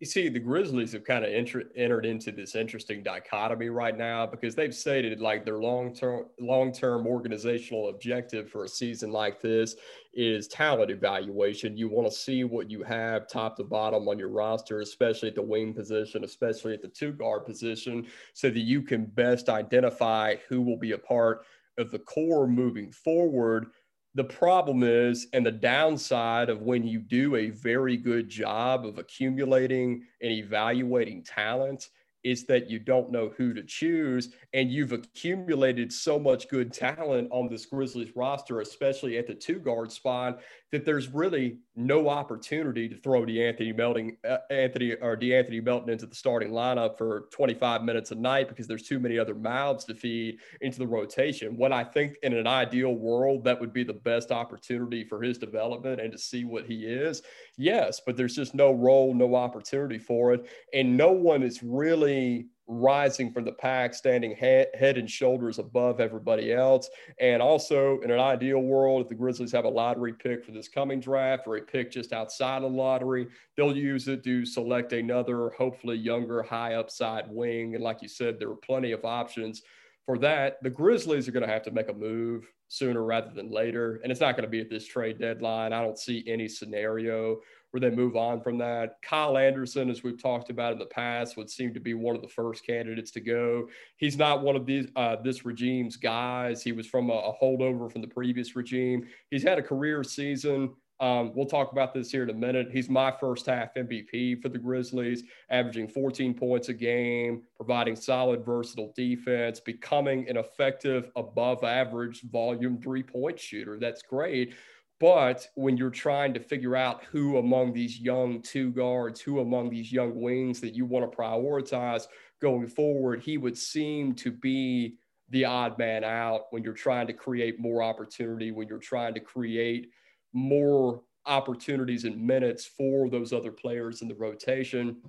You 0.00 0.06
see, 0.06 0.30
the 0.30 0.40
Grizzlies 0.40 0.92
have 0.92 1.04
kind 1.04 1.26
of 1.26 1.30
enter- 1.30 1.70
entered 1.76 2.06
into 2.06 2.32
this 2.32 2.54
interesting 2.54 3.02
dichotomy 3.02 3.68
right 3.68 3.96
now 3.96 4.24
because 4.24 4.54
they've 4.54 4.74
stated 4.74 5.20
like 5.20 5.44
their 5.44 5.58
long 5.58 5.94
term 5.94 6.24
long 6.40 6.72
term 6.72 7.06
organizational 7.06 7.90
objective 7.90 8.50
for 8.50 8.64
a 8.64 8.68
season 8.68 9.10
like 9.10 9.42
this 9.42 9.76
is 10.14 10.48
talent 10.48 10.90
evaluation. 10.90 11.76
You 11.76 11.90
want 11.90 12.10
to 12.10 12.16
see 12.16 12.44
what 12.44 12.70
you 12.70 12.82
have 12.82 13.28
top 13.28 13.58
to 13.58 13.64
bottom 13.64 14.08
on 14.08 14.18
your 14.18 14.30
roster, 14.30 14.80
especially 14.80 15.28
at 15.28 15.34
the 15.34 15.42
wing 15.42 15.74
position, 15.74 16.24
especially 16.24 16.72
at 16.72 16.80
the 16.80 16.88
two 16.88 17.12
guard 17.12 17.44
position, 17.44 18.06
so 18.32 18.48
that 18.48 18.58
you 18.58 18.80
can 18.80 19.04
best 19.04 19.50
identify 19.50 20.36
who 20.48 20.62
will 20.62 20.78
be 20.78 20.92
a 20.92 20.98
part 20.98 21.44
of 21.76 21.90
the 21.90 21.98
core 21.98 22.46
moving 22.46 22.90
forward 22.90 23.66
the 24.14 24.24
problem 24.24 24.82
is, 24.82 25.28
and 25.32 25.46
the 25.46 25.52
downside 25.52 26.48
of 26.48 26.62
when 26.62 26.84
you 26.84 26.98
do 26.98 27.36
a 27.36 27.50
very 27.50 27.96
good 27.96 28.28
job 28.28 28.84
of 28.84 28.98
accumulating 28.98 30.04
and 30.20 30.32
evaluating 30.32 31.22
talent 31.22 31.90
is 32.22 32.44
that 32.44 32.68
you 32.68 32.78
don't 32.78 33.10
know 33.10 33.32
who 33.36 33.54
to 33.54 33.62
choose. 33.62 34.34
And 34.52 34.70
you've 34.70 34.92
accumulated 34.92 35.92
so 35.92 36.18
much 36.18 36.48
good 36.48 36.72
talent 36.72 37.28
on 37.30 37.48
this 37.48 37.66
Grizzlies 37.66 38.14
roster, 38.14 38.60
especially 38.60 39.16
at 39.16 39.26
the 39.26 39.34
two 39.34 39.58
guard 39.58 39.90
spot, 39.90 40.40
that 40.72 40.84
there's 40.84 41.08
really 41.08 41.58
no 41.74 42.08
opportunity 42.08 42.88
to 42.88 42.96
throw 42.96 43.24
De'Anthony 43.24 43.76
Melton, 43.76 44.16
uh, 44.28 44.38
Anthony 44.50 44.94
or 44.94 45.16
De'Anthony 45.16 45.62
Melton 45.62 45.90
into 45.90 46.06
the 46.06 46.14
starting 46.14 46.50
lineup 46.50 46.96
for 46.96 47.28
25 47.32 47.82
minutes 47.82 48.12
a 48.12 48.14
night 48.14 48.48
because 48.48 48.68
there's 48.68 48.84
too 48.84 49.00
many 49.00 49.18
other 49.18 49.34
mouths 49.34 49.84
to 49.86 49.94
feed 49.94 50.38
into 50.60 50.78
the 50.78 50.86
rotation. 50.86 51.56
What 51.56 51.72
I 51.72 51.82
think 51.82 52.16
in 52.22 52.34
an 52.34 52.46
ideal 52.46 52.94
world, 52.94 53.44
that 53.44 53.60
would 53.60 53.72
be 53.72 53.82
the 53.82 53.94
best 53.94 54.30
opportunity 54.30 55.04
for 55.04 55.20
his 55.20 55.38
development 55.38 56.00
and 56.00 56.12
to 56.12 56.18
see 56.18 56.44
what 56.44 56.66
he 56.66 56.86
is. 56.86 57.22
Yes, 57.56 58.00
but 58.04 58.16
there's 58.16 58.36
just 58.36 58.54
no 58.54 58.72
role, 58.72 59.12
no 59.12 59.34
opportunity 59.34 59.98
for 59.98 60.32
it. 60.32 60.48
And 60.72 60.96
no 60.96 61.10
one 61.10 61.42
is 61.42 61.62
really 61.62 62.46
rising 62.70 63.32
from 63.32 63.44
the 63.44 63.52
pack, 63.52 63.94
standing 63.94 64.34
head, 64.34 64.68
head 64.74 64.96
and 64.96 65.10
shoulders 65.10 65.58
above 65.58 66.00
everybody 66.00 66.52
else. 66.52 66.88
And 67.18 67.42
also, 67.42 68.00
in 68.00 68.10
an 68.10 68.20
ideal 68.20 68.60
world, 68.60 69.02
if 69.02 69.08
the 69.08 69.14
Grizzlies 69.16 69.52
have 69.52 69.64
a 69.64 69.68
lottery 69.68 70.12
pick 70.12 70.44
for 70.44 70.52
this 70.52 70.68
coming 70.68 71.00
draft 71.00 71.46
or 71.46 71.56
a 71.56 71.62
pick 71.62 71.90
just 71.90 72.12
outside 72.12 72.62
of 72.62 72.70
the 72.70 72.78
lottery, 72.78 73.26
they'll 73.56 73.76
use 73.76 74.06
it 74.06 74.22
to 74.24 74.46
select 74.46 74.92
another, 74.92 75.50
hopefully 75.50 75.96
younger, 75.96 76.42
high 76.42 76.74
upside 76.74 77.28
wing. 77.28 77.74
And 77.74 77.82
like 77.82 78.02
you 78.02 78.08
said, 78.08 78.38
there 78.38 78.50
are 78.50 78.56
plenty 78.56 78.92
of 78.92 79.04
options 79.04 79.62
for 80.06 80.16
that. 80.18 80.62
The 80.62 80.70
Grizzlies 80.70 81.28
are 81.28 81.32
going 81.32 81.46
to 81.46 81.52
have 81.52 81.64
to 81.64 81.72
make 81.72 81.88
a 81.88 81.94
move 81.94 82.46
sooner 82.68 83.02
rather 83.02 83.30
than 83.34 83.50
later. 83.50 84.00
And 84.02 84.12
it's 84.12 84.20
not 84.20 84.36
going 84.36 84.44
to 84.44 84.50
be 84.50 84.60
at 84.60 84.70
this 84.70 84.86
trade 84.86 85.18
deadline. 85.18 85.72
I 85.72 85.82
don't 85.82 85.98
see 85.98 86.22
any 86.28 86.46
scenario 86.46 87.40
where 87.70 87.80
they 87.80 87.90
move 87.90 88.16
on 88.16 88.40
from 88.40 88.58
that. 88.58 88.96
Kyle 89.02 89.36
Anderson, 89.36 89.90
as 89.90 90.02
we've 90.02 90.20
talked 90.20 90.50
about 90.50 90.72
in 90.72 90.78
the 90.78 90.86
past, 90.86 91.36
would 91.36 91.50
seem 91.50 91.72
to 91.74 91.80
be 91.80 91.94
one 91.94 92.16
of 92.16 92.22
the 92.22 92.28
first 92.28 92.66
candidates 92.66 93.10
to 93.12 93.20
go. 93.20 93.68
He's 93.96 94.16
not 94.16 94.42
one 94.42 94.56
of 94.56 94.66
these 94.66 94.88
uh, 94.96 95.16
this 95.22 95.44
regime's 95.44 95.96
guys. 95.96 96.62
He 96.62 96.72
was 96.72 96.86
from 96.86 97.10
a, 97.10 97.14
a 97.14 97.34
holdover 97.40 97.90
from 97.90 98.00
the 98.00 98.08
previous 98.08 98.56
regime. 98.56 99.06
He's 99.30 99.42
had 99.42 99.58
a 99.58 99.62
career 99.62 100.02
season. 100.02 100.74
Um, 101.00 101.32
we'll 101.34 101.46
talk 101.46 101.72
about 101.72 101.94
this 101.94 102.10
here 102.10 102.24
in 102.24 102.30
a 102.30 102.34
minute. 102.34 102.68
He's 102.70 102.90
my 102.90 103.10
first 103.10 103.46
half 103.46 103.72
MVP 103.74 104.42
for 104.42 104.50
the 104.50 104.58
Grizzlies, 104.58 105.22
averaging 105.48 105.88
14 105.88 106.34
points 106.34 106.68
a 106.68 106.74
game, 106.74 107.42
providing 107.56 107.96
solid, 107.96 108.44
versatile 108.44 108.92
defense, 108.94 109.60
becoming 109.60 110.28
an 110.28 110.36
effective, 110.36 111.10
above 111.16 111.64
average 111.64 112.22
volume 112.30 112.78
three 112.78 113.02
point 113.02 113.40
shooter. 113.40 113.78
That's 113.80 114.02
great. 114.02 114.54
But 115.00 115.48
when 115.54 115.78
you're 115.78 115.88
trying 115.88 116.34
to 116.34 116.40
figure 116.40 116.76
out 116.76 117.04
who 117.04 117.38
among 117.38 117.72
these 117.72 117.98
young 117.98 118.42
two 118.42 118.70
guards, 118.70 119.20
who 119.20 119.40
among 119.40 119.70
these 119.70 119.90
young 119.90 120.20
wings 120.20 120.60
that 120.60 120.74
you 120.74 120.84
want 120.84 121.10
to 121.10 121.16
prioritize 121.16 122.06
going 122.40 122.66
forward, 122.68 123.20
he 123.20 123.38
would 123.38 123.56
seem 123.56 124.14
to 124.16 124.30
be 124.30 124.96
the 125.30 125.46
odd 125.46 125.78
man 125.78 126.04
out 126.04 126.44
when 126.50 126.62
you're 126.62 126.74
trying 126.74 127.06
to 127.06 127.14
create 127.14 127.58
more 127.58 127.82
opportunity, 127.82 128.50
when 128.50 128.68
you're 128.68 128.78
trying 128.78 129.14
to 129.14 129.20
create 129.20 129.88
more 130.34 131.02
opportunities 131.24 132.04
and 132.04 132.20
minutes 132.20 132.66
for 132.66 133.08
those 133.08 133.32
other 133.32 133.52
players 133.52 134.02
in 134.02 134.08
the 134.08 134.14
rotation. 134.14 135.00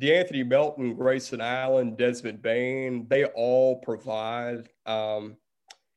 De'Anthony 0.00 0.46
Melton, 0.46 0.94
Grayson 0.94 1.40
Allen, 1.40 1.94
Desmond 1.96 2.40
Bane, 2.40 3.06
they 3.08 3.24
all 3.24 3.80
provide 3.80 4.68
um, 4.86 5.36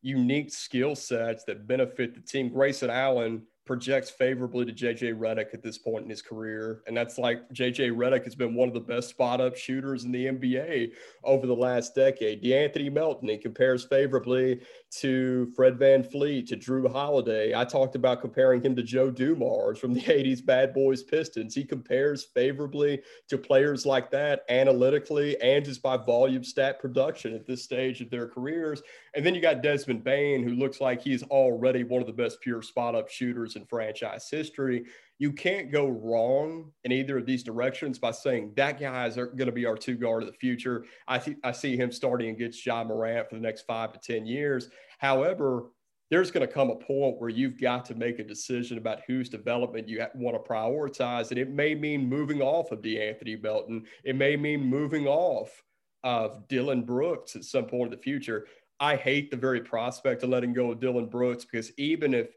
unique 0.02 0.52
skill 0.52 0.96
sets 0.96 1.44
that 1.46 1.68
benefit 1.68 2.16
the 2.16 2.22
team. 2.22 2.50
Grayson 2.50 2.90
Allen 2.90 3.44
projects 3.66 4.10
favorably 4.10 4.66
to 4.66 4.74
JJ 4.74 5.18
Redick 5.18 5.54
at 5.54 5.62
this 5.62 5.78
point 5.78 6.04
in 6.04 6.10
his 6.10 6.22
career. 6.22 6.82
And 6.88 6.98
that's 6.98 7.18
like 7.18 7.48
JJ 7.54 7.92
Redick 7.92 8.24
has 8.24 8.36
been 8.36 8.56
one 8.56 8.68
of 8.68 8.74
the 8.74 8.80
best 8.80 9.10
spot 9.10 9.40
up 9.40 9.56
shooters 9.56 10.04
in 10.04 10.12
the 10.12 10.26
NBA 10.26 10.92
over 11.24 11.46
the 11.46 11.56
last 11.56 11.94
decade. 11.94 12.44
De'Anthony 12.44 12.92
Melton, 12.92 13.30
he 13.30 13.38
compares 13.38 13.86
favorably 13.86 14.60
to 15.00 15.52
Fred 15.56 15.78
Van 15.78 16.04
VanVleet, 16.04 16.48
to 16.48 16.58
Jrue 16.58 16.92
Holiday. 16.92 17.56
I 17.56 17.64
talked 17.64 17.96
about 17.96 18.20
comparing 18.20 18.62
him 18.62 18.76
to 18.76 18.84
Joe 18.84 19.10
Dumars 19.12 19.80
from 19.80 19.94
the 19.94 20.02
80s 20.02 20.46
Bad 20.46 20.74
Boys 20.74 21.04
Pistons. 21.04 21.56
He 21.56 21.64
compares 21.64 22.26
favorably 22.26 23.02
to 23.30 23.38
players 23.38 23.86
like 23.86 24.12
that 24.12 24.42
analytically 24.50 25.40
and 25.40 25.64
just 25.64 25.82
by 25.82 25.98
volume 25.98 26.44
stat 26.44 26.80
production 26.80 27.34
at 27.34 27.46
this 27.46 27.64
stage 27.64 28.02
of 28.02 28.10
their 28.10 28.28
careers. 28.28 28.82
And 29.14 29.26
then 29.26 29.36
you 29.36 29.42
got 29.42 29.62
Desmond 29.62 30.04
Bane, 30.04 30.42
who 30.42 30.56
looks 30.56 30.80
like 30.80 31.02
he's 31.02 31.24
already 31.24 31.84
one 31.84 32.02
of 32.02 32.08
the 32.08 32.14
best 32.14 32.40
pure 32.42 32.62
spot 32.62 32.96
up 32.96 33.10
shooters 33.10 33.58
in 33.58 33.66
franchise 33.66 34.30
history. 34.30 34.86
You 35.20 35.34
can't 35.34 35.72
go 35.72 35.88
wrong 35.88 36.72
in 36.86 36.92
either 36.92 37.18
of 37.18 37.26
these 37.26 37.44
directions 37.44 38.00
by 38.00 38.12
saying 38.12 38.54
that 38.56 38.80
guy 38.80 39.08
is 39.08 39.16
going 39.16 39.38
to 39.38 39.52
be 39.52 39.66
our 39.66 39.76
two 39.76 39.96
guard 39.96 40.24
of 40.24 40.30
the 40.30 40.38
future. 40.38 40.86
I, 41.08 41.18
th- 41.18 41.38
I 41.44 41.52
see 41.52 41.76
him 41.76 41.92
starting 41.92 42.30
against 42.30 42.66
Ja 42.66 42.84
Morant 42.84 43.30
for 43.30 43.36
the 43.36 43.42
next 43.42 43.64
five 43.64 43.92
to 43.94 44.00
10 44.00 44.26
years. 44.26 44.70
However, 44.98 45.66
there's 46.10 46.32
going 46.32 46.46
to 46.46 46.54
come 46.54 46.70
a 46.70 46.76
point 46.76 47.20
where 47.20 47.30
you've 47.30 47.60
got 47.60 47.86
to 47.86 47.96
make 47.96 48.20
a 48.20 48.24
decision 48.24 48.78
about 48.78 49.02
whose 49.08 49.30
development 49.30 49.88
you 49.88 50.06
want 50.16 50.36
to 50.36 50.50
prioritize. 50.50 51.32
And 51.32 51.40
it 51.40 51.50
may 51.50 51.74
mean 51.74 52.08
moving 52.08 52.42
off 52.42 52.72
of 52.72 52.82
De'Anthony 52.82 53.42
Melton. 53.42 53.86
It 54.04 54.16
may 54.16 54.36
mean 54.36 54.62
moving 54.62 55.08
off 55.08 55.64
of 56.04 56.48
Dillon 56.48 56.84
Brooks 56.84 57.36
at 57.36 57.46
some 57.46 57.66
point 57.66 57.94
in 57.94 57.98
the 57.98 58.04
future. 58.04 58.48
I 58.82 58.96
hate 58.96 59.30
the 59.30 59.38
very 59.38 59.62
prospect 59.62 60.24
of 60.24 60.30
letting 60.30 60.54
go 60.54 60.72
of 60.72 60.80
Dillon 60.80 61.06
Brooks 61.06 61.46
because 61.46 61.72
even 61.78 62.16
if 62.16 62.30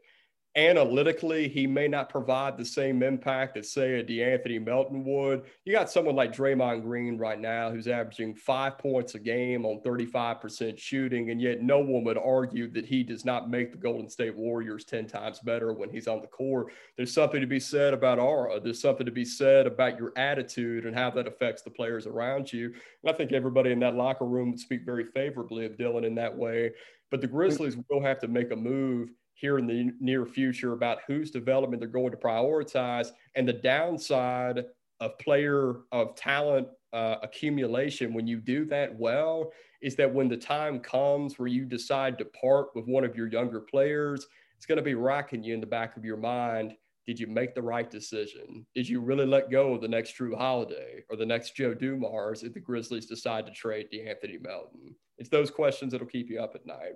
analytically, 0.55 1.49
he 1.49 1.67
may 1.67 1.87
not 1.87 2.07
provide 2.07 2.57
the 2.57 2.63
same 2.63 3.03
impact 3.03 3.55
that, 3.55 3.65
say, 3.65 3.99
a 3.99 4.03
De'Anthony 4.03 4.63
Melton 4.63 5.03
would. 5.03 5.43
You 5.65 5.73
got 5.73 5.89
someone 5.89 6.15
like 6.15 6.33
Draymond 6.33 6.83
Green 6.83 7.17
right 7.17 7.39
now 7.39 7.69
who's 7.69 7.87
averaging 7.87 8.35
five 8.35 8.77
points 8.77 9.15
a 9.15 9.19
game 9.19 9.65
on 9.65 9.81
35% 9.81 10.77
shooting, 10.77 11.29
and 11.29 11.41
yet 11.41 11.61
no 11.61 11.79
one 11.79 12.05
would 12.05 12.17
argue 12.17 12.71
that 12.71 12.85
he 12.85 13.03
does 13.03 13.25
not 13.25 13.49
make 13.49 13.71
the 13.71 13.77
Golden 13.77 14.09
State 14.09 14.35
Warriors 14.35 14.85
10 14.85 15.07
times 15.07 15.39
better 15.39 15.73
when 15.73 15.89
he's 15.89 16.07
on 16.07 16.21
the 16.21 16.27
court. 16.27 16.71
There's 16.95 17.13
something 17.13 17.41
to 17.41 17.47
be 17.47 17.59
said 17.59 17.93
about 17.93 18.19
aura. 18.19 18.59
There's 18.61 18.81
something 18.81 19.05
to 19.05 19.11
be 19.11 19.25
said 19.25 19.67
about 19.67 19.99
your 19.99 20.13
attitude 20.15 20.85
and 20.85 20.95
how 20.95 21.09
that 21.11 21.27
affects 21.27 21.63
the 21.63 21.69
players 21.69 22.07
around 22.07 22.53
you. 22.53 22.67
And 23.03 23.13
I 23.13 23.17
think 23.17 23.33
everybody 23.33 23.71
in 23.71 23.79
that 23.79 23.95
locker 23.95 24.25
room 24.25 24.51
would 24.51 24.59
speak 24.59 24.85
very 24.85 25.05
favorably 25.05 25.65
of 25.65 25.77
Dillon 25.77 26.05
in 26.05 26.15
that 26.15 26.35
way. 26.35 26.71
But 27.11 27.19
the 27.21 27.27
Grizzlies 27.27 27.77
will 27.89 28.01
have 28.01 28.19
to 28.19 28.27
make 28.27 28.51
a 28.51 28.55
move 28.55 29.09
here 29.35 29.57
in 29.57 29.67
the 29.67 29.91
near 29.99 30.25
future 30.25 30.73
about 30.73 30.99
whose 31.07 31.29
development 31.29 31.79
they're 31.79 31.89
going 31.89 32.11
to 32.11 32.17
prioritize 32.17 33.09
and 33.35 33.47
the 33.47 33.53
downside 33.53 34.65
of 35.01 35.19
player 35.19 35.81
of 35.91 36.15
talent 36.15 36.67
uh, 36.93 37.17
accumulation 37.21 38.13
when 38.13 38.25
you 38.25 38.39
do 38.39 38.65
that 38.65 38.97
well 38.97 39.51
is 39.81 39.95
that 39.95 40.11
when 40.11 40.29
the 40.29 40.37
time 40.37 40.79
comes 40.79 41.37
where 41.37 41.49
you 41.49 41.65
decide 41.65 42.17
to 42.17 42.25
part 42.25 42.67
with 42.73 42.85
one 42.85 43.03
of 43.03 43.15
your 43.15 43.27
younger 43.27 43.59
players 43.59 44.25
it's 44.55 44.65
going 44.65 44.77
to 44.77 44.81
be 44.81 44.95
rocking 44.95 45.43
you 45.43 45.53
in 45.53 45.59
the 45.59 45.67
back 45.67 45.97
of 45.97 46.05
your 46.05 46.17
mind 46.17 46.73
did 47.05 47.19
you 47.19 47.27
make 47.27 47.53
the 47.53 47.61
right 47.61 47.89
decision? 47.89 48.65
Did 48.73 48.89
you 48.89 48.99
really 48.99 49.27
let 49.27 49.51
go 49.51 49.75
of 49.75 49.81
the 49.81 49.87
next 49.87 50.17
Jrue 50.17 50.35
Holiday 50.35 51.03
or 51.07 51.15
the 51.15 51.25
next 51.25 51.55
joe 51.55 51.75
dumars 51.75 52.41
if 52.41 52.55
the 52.55 52.59
grizzlies 52.59 53.05
decide 53.05 53.45
to 53.45 53.51
trade 53.51 53.89
De'Anthony 53.93 54.41
melton? 54.41 54.95
It's 55.19 55.29
those 55.29 55.51
questions 55.51 55.91
that'll 55.91 56.07
keep 56.07 56.29
you 56.29 56.41
up 56.41 56.55
at 56.55 56.65
night 56.65 56.95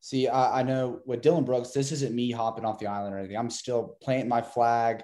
See, 0.00 0.28
I, 0.28 0.60
I, 0.60 0.62
know 0.62 1.00
with 1.04 1.20
Dillon 1.20 1.44
Brooks, 1.44 1.72
this 1.72 1.92
isn't 1.92 2.14
me 2.14 2.30
hopping 2.30 2.64
off 2.64 2.78
the 2.78 2.86
island 2.86 3.14
or 3.14 3.18
anything. 3.18 3.36
I'm 3.36 3.50
still 3.50 3.96
planting 4.02 4.28
my 4.28 4.40
flag. 4.40 5.02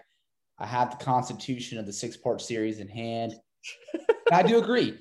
I 0.59 0.67
have 0.67 0.91
the 0.91 1.05
constitution 1.05 1.79
of 1.79 1.85
the 1.85 1.93
six 1.93 2.17
part 2.17 2.41
series 2.41 2.81
in 2.81 2.89
hand. 2.89 3.35
I 4.33 4.43
do 4.43 4.59
agree. 4.63 4.99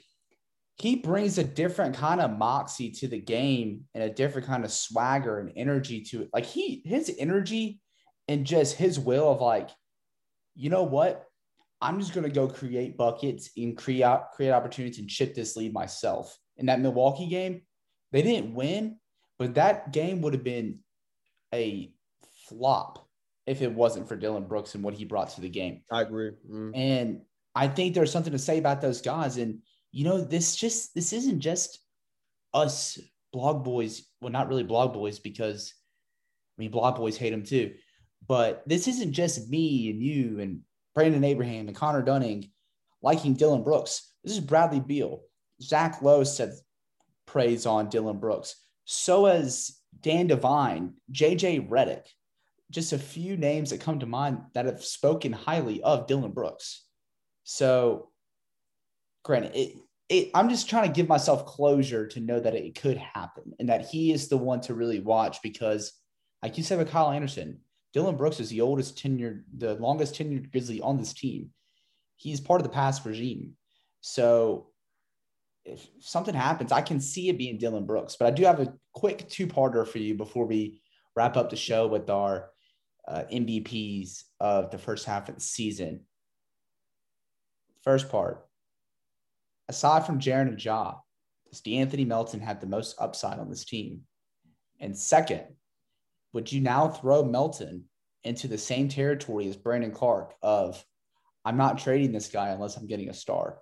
he 0.78 0.98
brings 0.98 1.38
a 1.38 1.44
different 1.44 1.96
kind 1.96 2.20
of 2.20 2.38
moxie 2.38 2.92
to 2.92 3.08
the 3.08 3.20
game 3.20 3.86
and 3.94 4.04
a 4.04 4.10
different 4.10 4.48
kind 4.48 4.66
of 4.66 4.72
swagger 4.72 5.40
and 5.40 5.54
energy 5.56 6.02
to 6.02 6.24
it. 6.24 6.30
Like 6.34 6.46
he, 6.46 6.82
his 6.84 7.14
energy 7.18 7.80
and 8.28 8.46
just 8.46 8.76
his 8.76 9.00
will 9.00 9.32
of 9.32 9.40
like, 9.40 9.70
you 10.56 10.70
know 10.70 10.84
what? 10.84 11.26
I'm 11.82 12.00
just 12.00 12.14
going 12.14 12.26
to 12.26 12.34
go 12.34 12.48
create 12.48 12.98
buckets 12.98 13.52
and 13.58 13.78
create 13.78 14.20
create 14.34 14.52
opportunities 14.52 15.00
and 15.00 15.10
chip 15.10 15.36
this 15.36 15.56
lead 15.56 15.74
myself. 15.74 16.38
In 16.58 16.66
that 16.68 16.80
Milwaukee 16.80 17.28
game, 17.28 17.62
they 18.12 18.22
didn't 18.22 18.56
win, 18.56 18.98
but 19.38 19.56
that 19.56 19.92
game 19.92 20.22
would 20.22 20.34
have 20.34 20.44
been 20.44 20.80
a 21.54 21.92
flop 22.48 23.08
if 23.46 23.62
it 23.62 23.72
wasn't 23.72 24.08
for 24.08 24.16
Dillon 24.16 24.46
Brooks 24.46 24.76
and 24.76 24.84
what 24.84 24.94
he 24.94 25.06
brought 25.06 25.30
to 25.32 25.42
the 25.42 25.50
game. 25.50 25.82
I 25.92 26.02
agree. 26.02 26.32
Mm. 26.50 26.72
And 26.76 27.22
I 27.54 27.68
think 27.68 27.94
there's 27.94 28.12
something 28.12 28.34
to 28.34 28.40
say 28.40 28.58
about 28.58 28.82
those 28.82 29.02
guys. 29.02 29.38
And 29.38 29.60
you 29.92 30.04
know, 30.04 30.22
this 30.22 30.56
just 30.56 30.94
this 30.94 31.14
isn't 31.14 31.40
just 31.40 31.80
us 32.54 33.00
blog 33.32 33.64
boys. 33.64 34.04
Well, 34.22 34.32
not 34.32 34.50
really 34.50 34.64
blog 34.64 34.94
boys 34.94 35.20
because 35.20 35.74
I 36.58 36.62
mean 36.62 36.72
blog 36.72 36.98
boys 36.98 37.18
hate 37.18 37.32
them 37.32 37.44
too. 37.44 37.74
But 38.28 38.64
this 38.66 38.88
isn't 38.88 39.14
just 39.14 39.50
me 39.50 39.90
and 39.90 40.02
you 40.02 40.40
and 40.40 40.62
Brandon 40.96 41.24
Abraham 41.24 41.68
and 41.68 41.76
Connor 41.76 42.02
Dunning 42.02 42.50
liking 43.02 43.36
Dillon 43.36 43.64
Brooks. 43.64 44.14
This 44.24 44.34
is 44.34 44.40
Bradley 44.40 44.80
Beal. 44.80 45.22
Zach 45.62 46.02
Lowe 46.02 46.24
said 46.24 46.54
praise 47.26 47.66
on 47.66 47.90
Dillon 47.90 48.18
Brooks. 48.18 48.56
So 48.86 49.26
as 49.26 49.80
Dan 50.02 50.28
Devine, 50.28 50.94
JJ 51.12 51.70
Redick, 51.70 52.06
just 52.72 52.94
a 52.94 53.00
few 53.00 53.38
names 53.38 53.70
that 53.70 53.82
come 53.82 54.00
to 54.00 54.06
mind 54.06 54.40
that 54.54 54.66
have 54.66 54.84
spoken 54.84 55.32
highly 55.32 55.82
of 55.84 56.08
Dillon 56.08 56.32
Brooks. 56.32 56.84
So, 57.44 58.10
granted, 59.24 59.56
it, 59.56 59.76
it, 60.10 60.32
I'm 60.34 60.50
just 60.50 60.70
trying 60.70 60.88
to 60.88 60.94
give 60.94 61.08
myself 61.08 61.46
closure 61.46 62.08
to 62.08 62.20
know 62.20 62.40
that 62.40 62.56
it 62.56 62.80
could 62.80 62.98
happen 62.98 63.54
and 63.60 63.70
that 63.70 63.86
he 63.86 64.12
is 64.12 64.28
the 64.28 64.38
one 64.38 64.62
to 64.62 64.74
really 64.74 65.00
watch 65.00 65.42
because, 65.42 65.94
like 66.42 66.58
you 66.58 66.64
said 66.64 66.78
with 66.78 66.90
Kyle 66.90 67.12
Anderson, 67.12 67.60
Dillon 67.94 68.18
Brooks 68.18 68.40
is 68.40 68.50
the 68.50 68.62
oldest 68.62 68.98
tenured, 68.98 69.44
the 69.58 69.76
longest 69.76 70.16
tenured 70.16 70.52
Grizzly 70.52 70.82
on 70.82 70.98
this 70.98 71.14
team. 71.14 71.52
He's 72.18 72.42
part 72.42 72.62
of 72.62 72.64
the 72.64 72.74
past 72.74 73.06
regime. 73.06 73.54
So 74.02 74.68
if 75.66 75.88
something 76.00 76.36
happens, 76.36 76.72
I 76.72 76.82
can 76.82 77.02
see 77.02 77.30
it 77.30 77.38
being 77.38 77.58
Dillon 77.58 77.86
Brooks. 77.86 78.16
But 78.16 78.28
I 78.28 78.32
do 78.32 78.44
have 78.44 78.60
a 78.60 78.74
quick 78.94 79.28
two 79.28 79.48
parter 79.48 79.86
for 79.88 79.98
you 79.98 80.16
before 80.16 80.46
we 80.46 80.82
wrap 81.16 81.36
up 81.38 81.50
the 81.50 81.56
show 81.56 81.88
with 81.88 82.10
our 82.10 82.52
uh, 83.08 83.24
MVPs 83.32 84.24
of 84.40 84.70
the 84.70 84.78
first 84.78 85.06
half 85.06 85.28
of 85.28 85.36
the 85.36 85.42
season. 85.42 86.02
First 87.84 88.10
part, 88.10 88.48
aside 89.68 90.06
from 90.06 90.20
Jaren 90.20 90.48
and 90.48 90.64
Ja, 90.64 90.96
does 91.50 91.62
De'Anthony 91.62 92.06
Melton 92.06 92.40
have 92.42 92.60
the 92.60 92.68
most 92.68 92.96
upside 93.00 93.40
on 93.40 93.50
this 93.50 93.66
team? 93.66 94.02
And 94.80 94.98
second, 94.98 95.44
would 96.34 96.52
you 96.52 96.62
now 96.62 96.90
throw 96.90 97.24
Melton 97.24 97.86
into 98.24 98.48
the 98.48 98.58
same 98.58 98.88
territory 98.88 99.48
as 99.48 99.56
Brandon 99.56 99.92
Clarke 99.92 100.34
of 100.42 100.84
I'm 101.44 101.58
not 101.58 101.78
trading 101.78 102.12
this 102.12 102.28
guy 102.28 102.50
unless 102.50 102.76
I'm 102.76 102.88
getting 102.88 103.10
a 103.10 103.14
star? 103.14 103.60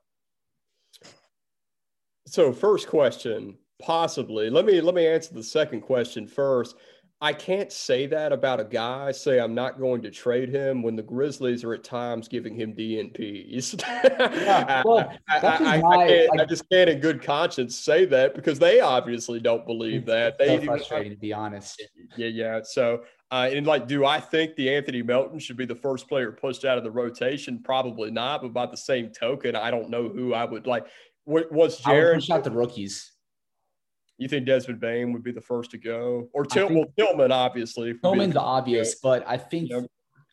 So 2.26 2.54
first 2.54 2.88
question, 2.88 3.58
possibly. 3.80 4.50
Let 4.50 4.66
me 4.66 4.82
let 4.82 4.96
me 4.96 5.08
answer 5.08 5.34
the 5.34 5.44
second 5.44 5.82
question 5.82 6.28
first. 6.28 6.76
I 7.24 7.32
can't 7.32 7.72
say 7.72 8.06
that 8.08 8.34
about 8.34 8.60
a 8.60 8.66
guy. 8.66 9.14
Say 9.14 9.40
I'm 9.40 9.56
not 9.56 9.80
going 9.80 10.02
to 10.02 10.12
trade 10.12 10.50
him 10.50 10.84
when 10.84 10.98
the 10.98 11.04
Grizzlies 11.04 11.64
are 11.64 11.74
at 11.74 11.82
times 11.82 12.28
giving 12.28 12.54
him 12.54 12.74
DNPs. 12.74 13.82
yeah, 14.14 14.84
well, 14.84 15.10
I, 15.30 15.38
I, 15.40 15.82
I, 15.82 16.28
I, 16.42 16.46
just 16.46 16.70
can't, 16.70 16.90
in 16.90 17.00
good 17.00 17.22
conscience, 17.22 17.78
say 17.78 18.04
that 18.08 18.36
because 18.36 18.60
they 18.60 18.82
obviously 18.82 19.40
don't 19.40 19.66
believe 19.66 20.06
that. 20.08 20.38
They 20.38 20.58
so 20.58 20.66
frustrating, 20.66 21.14
to 21.14 21.18
be 21.18 21.32
honest. 21.32 21.82
Yeah, 22.18 22.28
yeah. 22.28 22.60
So, 22.62 23.06
uh, 23.32 23.50
and 23.54 23.66
like, 23.66 23.88
do 23.88 24.06
I 24.06 24.20
think 24.20 24.58
the 24.58 24.76
Anthony 24.76 25.02
Melton 25.02 25.40
should 25.40 25.56
be 25.56 25.66
the 25.66 25.76
first 25.76 26.10
player 26.10 26.30
pushed 26.34 26.66
out 26.66 26.78
of 26.78 26.84
the 26.84 26.92
rotation? 26.92 27.62
Probably 27.64 28.12
not. 28.12 28.42
But 28.42 28.52
by 28.52 28.66
the 28.66 28.76
same 28.76 29.12
token, 29.12 29.56
I 29.56 29.72
don't 29.72 29.90
know 29.90 30.10
who 30.10 30.34
I 30.34 30.44
would 30.44 30.68
like. 30.68 30.88
Was 31.26 31.80
Jared 31.80 32.20
push 32.20 32.30
out 32.30 32.44
the 32.44 32.52
rookies? 32.52 33.12
You 34.18 34.28
think 34.28 34.46
Desmond 34.46 34.80
Bane 34.80 35.12
would 35.14 35.24
be 35.24 35.32
the 35.32 35.42
first 35.42 35.72
to 35.72 35.78
go, 35.78 36.30
or 36.34 36.46
Til- 36.46 36.74
well, 36.74 36.86
Tillman 36.98 37.32
obviously. 37.32 37.94
Tillman's 37.94 38.34
the 38.34 38.42
obvious, 38.42 38.96
but 38.96 39.24
I 39.28 39.38
think 39.38 39.72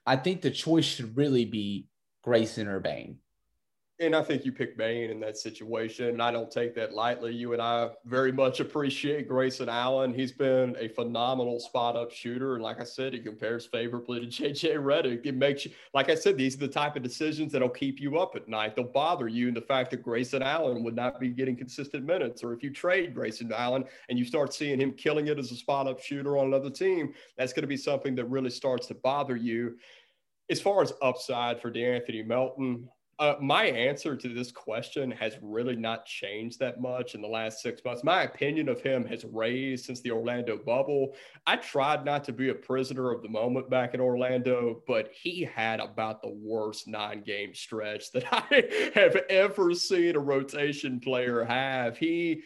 I 0.06 0.16
think 0.16 0.42
the 0.42 0.50
choice 0.50 0.84
should 0.84 1.16
really 1.16 1.44
be 1.44 1.86
Grayson 2.22 2.68
or 2.68 2.80
Bane 2.80 3.18
and 4.00 4.16
I 4.16 4.22
think 4.22 4.46
you 4.46 4.52
pick 4.52 4.78
Bane 4.78 5.10
in 5.10 5.20
that 5.20 5.36
situation. 5.36 6.08
And 6.08 6.22
I 6.22 6.30
don't 6.30 6.50
take 6.50 6.74
that 6.74 6.94
lightly. 6.94 7.34
You 7.34 7.52
and 7.52 7.60
I 7.60 7.90
very 8.06 8.32
much 8.32 8.58
appreciate 8.58 9.28
Grayson 9.28 9.68
Allen. 9.68 10.14
He's 10.14 10.32
been 10.32 10.74
a 10.80 10.88
phenomenal 10.88 11.60
spot 11.60 11.96
up 11.96 12.10
shooter. 12.10 12.54
And 12.54 12.62
like 12.62 12.80
I 12.80 12.84
said, 12.84 13.12
he 13.12 13.20
compares 13.20 13.66
favorably 13.66 14.20
to 14.20 14.26
JJ 14.42 14.76
Redick. 14.76 15.26
It 15.26 15.36
makes 15.36 15.66
you, 15.66 15.72
like 15.92 16.08
I 16.08 16.14
said, 16.14 16.38
these 16.38 16.54
are 16.54 16.60
the 16.60 16.68
type 16.68 16.96
of 16.96 17.02
decisions 17.02 17.52
that'll 17.52 17.68
keep 17.68 18.00
you 18.00 18.18
up 18.18 18.36
at 18.36 18.48
night. 18.48 18.74
They'll 18.74 18.86
bother 18.86 19.28
you. 19.28 19.48
And 19.48 19.56
the 19.56 19.60
fact 19.60 19.90
that 19.90 20.02
Grayson 20.02 20.42
Allen 20.42 20.82
would 20.82 20.96
not 20.96 21.20
be 21.20 21.28
getting 21.28 21.54
consistent 21.54 22.04
minutes, 22.06 22.42
or 22.42 22.54
if 22.54 22.62
you 22.62 22.70
trade 22.70 23.14
Grayson 23.14 23.52
Allen 23.52 23.84
and 24.08 24.18
you 24.18 24.24
start 24.24 24.54
seeing 24.54 24.80
him 24.80 24.92
killing 24.92 25.26
it 25.26 25.38
as 25.38 25.52
a 25.52 25.56
spot 25.56 25.86
up 25.86 26.00
shooter 26.00 26.38
on 26.38 26.46
another 26.46 26.70
team, 26.70 27.12
that's 27.36 27.52
going 27.52 27.64
to 27.64 27.68
be 27.68 27.76
something 27.76 28.14
that 28.14 28.24
really 28.24 28.50
starts 28.50 28.86
to 28.86 28.94
bother 28.94 29.36
you. 29.36 29.76
As 30.48 30.58
far 30.60 30.82
as 30.82 30.94
upside 31.02 31.60
for 31.60 31.70
De'Anthony 31.70 32.26
Melton, 32.26 32.88
uh, 33.20 33.36
my 33.38 33.64
answer 33.64 34.16
to 34.16 34.28
this 34.32 34.50
question 34.50 35.10
has 35.10 35.36
really 35.42 35.76
not 35.76 36.06
changed 36.06 36.58
that 36.58 36.80
much 36.80 37.14
in 37.14 37.20
the 37.20 37.28
last 37.28 37.60
six 37.60 37.84
months. 37.84 38.02
My 38.02 38.22
opinion 38.22 38.66
of 38.70 38.80
him 38.80 39.04
has 39.04 39.26
raised 39.26 39.84
since 39.84 40.00
the 40.00 40.10
Orlando 40.10 40.56
bubble. 40.56 41.14
I 41.46 41.56
tried 41.56 42.06
not 42.06 42.24
to 42.24 42.32
be 42.32 42.48
a 42.48 42.54
prisoner 42.54 43.12
of 43.12 43.22
the 43.22 43.28
moment 43.28 43.68
back 43.68 43.92
in 43.92 44.00
Orlando, 44.00 44.82
but 44.86 45.10
he 45.12 45.42
had 45.42 45.80
about 45.80 46.22
the 46.22 46.30
worst 46.30 46.88
nine 46.88 47.20
game 47.20 47.54
stretch 47.54 48.10
that 48.12 48.24
I 48.32 48.90
have 48.94 49.16
ever 49.28 49.74
seen 49.74 50.16
a 50.16 50.20
rotation 50.20 50.98
player 50.98 51.44
have. 51.44 51.98
He, 51.98 52.42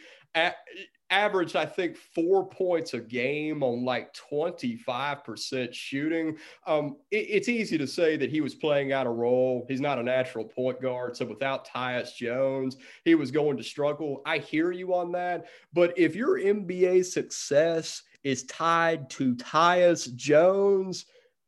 averaged, 1.09 1.55
I 1.55 1.65
think, 1.65 1.97
four 1.97 2.47
points 2.47 2.93
a 2.93 2.99
game 2.99 3.63
on 3.63 3.85
like 3.85 4.13
25% 4.13 5.73
shooting. 5.73 6.37
Um, 6.65 6.97
it, 7.11 7.27
it's 7.29 7.49
easy 7.49 7.77
to 7.77 7.87
say 7.87 8.17
that 8.17 8.29
he 8.29 8.41
was 8.41 8.55
playing 8.55 8.91
out 8.91 9.07
a 9.07 9.11
role. 9.11 9.65
He's 9.67 9.81
not 9.81 9.99
a 9.99 10.03
natural 10.03 10.45
point 10.45 10.81
guard. 10.81 11.15
So 11.15 11.25
without 11.25 11.67
Tyus 11.67 12.15
Jones, 12.15 12.77
he 13.03 13.15
was 13.15 13.31
going 13.31 13.57
to 13.57 13.63
struggle. 13.63 14.21
I 14.25 14.39
hear 14.39 14.71
you 14.71 14.93
on 14.93 15.11
that. 15.13 15.45
But 15.73 15.97
if 15.97 16.15
your 16.15 16.39
NBA 16.39 17.05
success 17.05 18.03
is 18.23 18.43
tied 18.45 19.09
to 19.11 19.35
Tyus 19.35 20.13
Jones, 20.15 21.05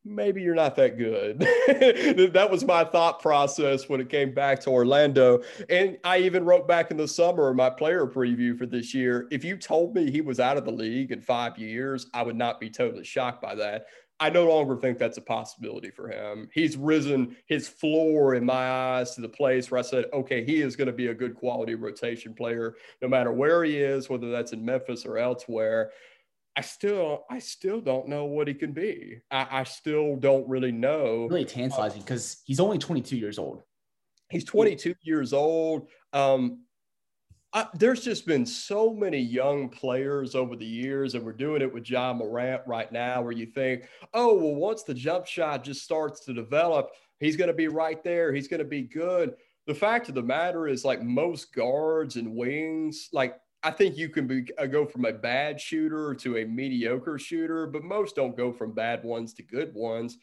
maybe 0.08 0.42
you're 0.42 0.56
not 0.56 0.76
that 0.76 0.98
good. 0.98 1.40
that 2.34 2.48
was 2.50 2.66
my 2.66 2.84
thought 2.84 3.22
process 3.22 3.90
when 3.90 4.02
it 4.02 4.10
came 4.10 4.34
back 4.34 4.60
to 4.62 4.70
Orlando. 4.70 5.42
And 5.70 5.98
I 6.04 6.20
even 6.20 6.46
wrote 6.46 6.68
back 6.68 6.92
in 6.92 6.98
the 6.98 7.08
summer 7.08 7.54
my 7.54 7.70
player 7.70 8.06
preview 8.06 8.58
for 8.58 8.66
this 8.66 8.94
year. 8.94 9.28
If 9.32 9.44
you 9.44 9.58
told 9.58 9.96
me 9.96 10.10
he 10.10 10.22
was 10.22 10.40
out 10.40 10.58
of 10.58 10.66
the 10.66 10.72
league 10.72 11.12
in 11.12 11.22
five 11.22 11.58
years, 11.58 12.08
I 12.14 12.24
would 12.24 12.36
not 12.36 12.60
be 12.60 12.70
totally 12.70 13.04
shocked 13.04 13.42
by 13.42 13.56
that. 13.56 13.86
I 14.20 14.32
no 14.32 14.48
longer 14.50 14.76
think 14.76 14.98
that's 14.98 15.20
a 15.20 15.22
possibility 15.22 15.92
for 15.92 16.10
him. 16.10 16.50
He's 16.52 16.76
risen 16.76 17.36
his 17.46 17.68
floor 17.68 18.34
in 18.34 18.44
my 18.44 18.68
eyes 18.70 19.14
to 19.14 19.22
the 19.22 19.30
place 19.30 19.70
where 19.70 19.78
I 19.78 19.84
said, 19.84 20.06
okay, 20.12 20.44
he 20.44 20.62
is 20.62 20.76
going 20.76 20.88
to 20.88 20.94
be 20.94 21.08
a 21.08 21.14
good 21.14 21.36
quality 21.36 21.76
rotation 21.76 22.34
player 22.34 22.76
no 23.02 23.08
matter 23.08 23.32
where 23.32 23.64
he 23.64 23.78
is, 23.78 24.10
whether 24.10 24.32
that's 24.32 24.54
in 24.54 24.66
Memphis 24.66 25.06
or 25.06 25.20
elsewhere. 25.20 25.92
I 26.58 26.62
still 26.62 27.24
I 27.30 27.38
still 27.38 27.80
don't 27.80 28.08
know 28.08 28.26
what 28.26 28.48
he 28.48 28.56
can 28.56 28.72
be. 28.72 29.20
I, 29.30 29.48
I 29.60 29.64
still 29.64 30.16
don't 30.16 30.50
really 30.50 30.72
know. 30.72 31.28
Really 31.30 31.46
tantalizing 31.46 32.02
because 32.02 32.42
he's 32.46 32.60
only 32.60 32.80
22 32.80 33.16
years 33.16 33.38
old. 33.38 33.62
He's 34.32 34.44
22 34.44 34.96
years 35.04 35.34
old. 35.34 35.88
Um, 36.14 36.64
I, 37.54 37.68
there's 37.76 38.04
just 38.04 38.26
been 38.26 38.46
so 38.46 38.92
many 38.92 39.20
young 39.20 39.70
players 39.70 40.34
over 40.34 40.56
the 40.56 40.66
years, 40.66 41.14
and 41.14 41.24
we're 41.24 41.32
doing 41.32 41.62
it 41.62 41.72
with 41.72 41.90
Ja 41.90 42.12
Morant 42.12 42.64
right 42.66 42.92
now, 42.92 43.22
where 43.22 43.32
you 43.32 43.46
think, 43.46 43.88
oh, 44.14 44.36
well, 44.36 44.56
once 44.56 44.84
the 44.84 44.94
jump 44.94 45.28
shot 45.28 45.64
just 45.64 45.84
starts 45.84 46.26
to 46.26 46.34
develop, 46.34 46.90
he's 47.20 47.38
going 47.38 47.48
to 47.48 47.54
be 47.54 47.70
right 47.70 48.04
there. 48.04 48.34
He's 48.34 48.50
going 48.50 48.60
to 48.60 48.66
be 48.66 48.82
good. 48.82 49.36
The 49.66 49.76
fact 49.76 50.10
of 50.10 50.16
the 50.16 50.24
matter 50.24 50.68
is, 50.68 50.84
like 50.84 51.02
most 51.02 51.54
guards 51.54 52.18
and 52.18 52.36
wings, 52.36 53.10
like 53.14 53.38
I 53.64 53.72
think 53.72 53.98
you 53.98 54.10
can 54.10 54.28
be, 54.28 54.48
uh, 54.58 54.68
go 54.68 54.86
from 54.86 55.06
a 55.06 55.14
bad 55.14 55.60
shooter 55.60 56.14
to 56.16 56.38
a 56.38 56.46
mediocre 56.46 57.18
shooter, 57.18 57.68
but 57.68 57.84
most 57.84 58.16
don't 58.16 58.38
go 58.38 58.52
from 58.52 58.72
bad 58.72 59.04
ones 59.04 59.34
to 59.36 59.44
good 59.44 59.74
ones. 59.74 60.18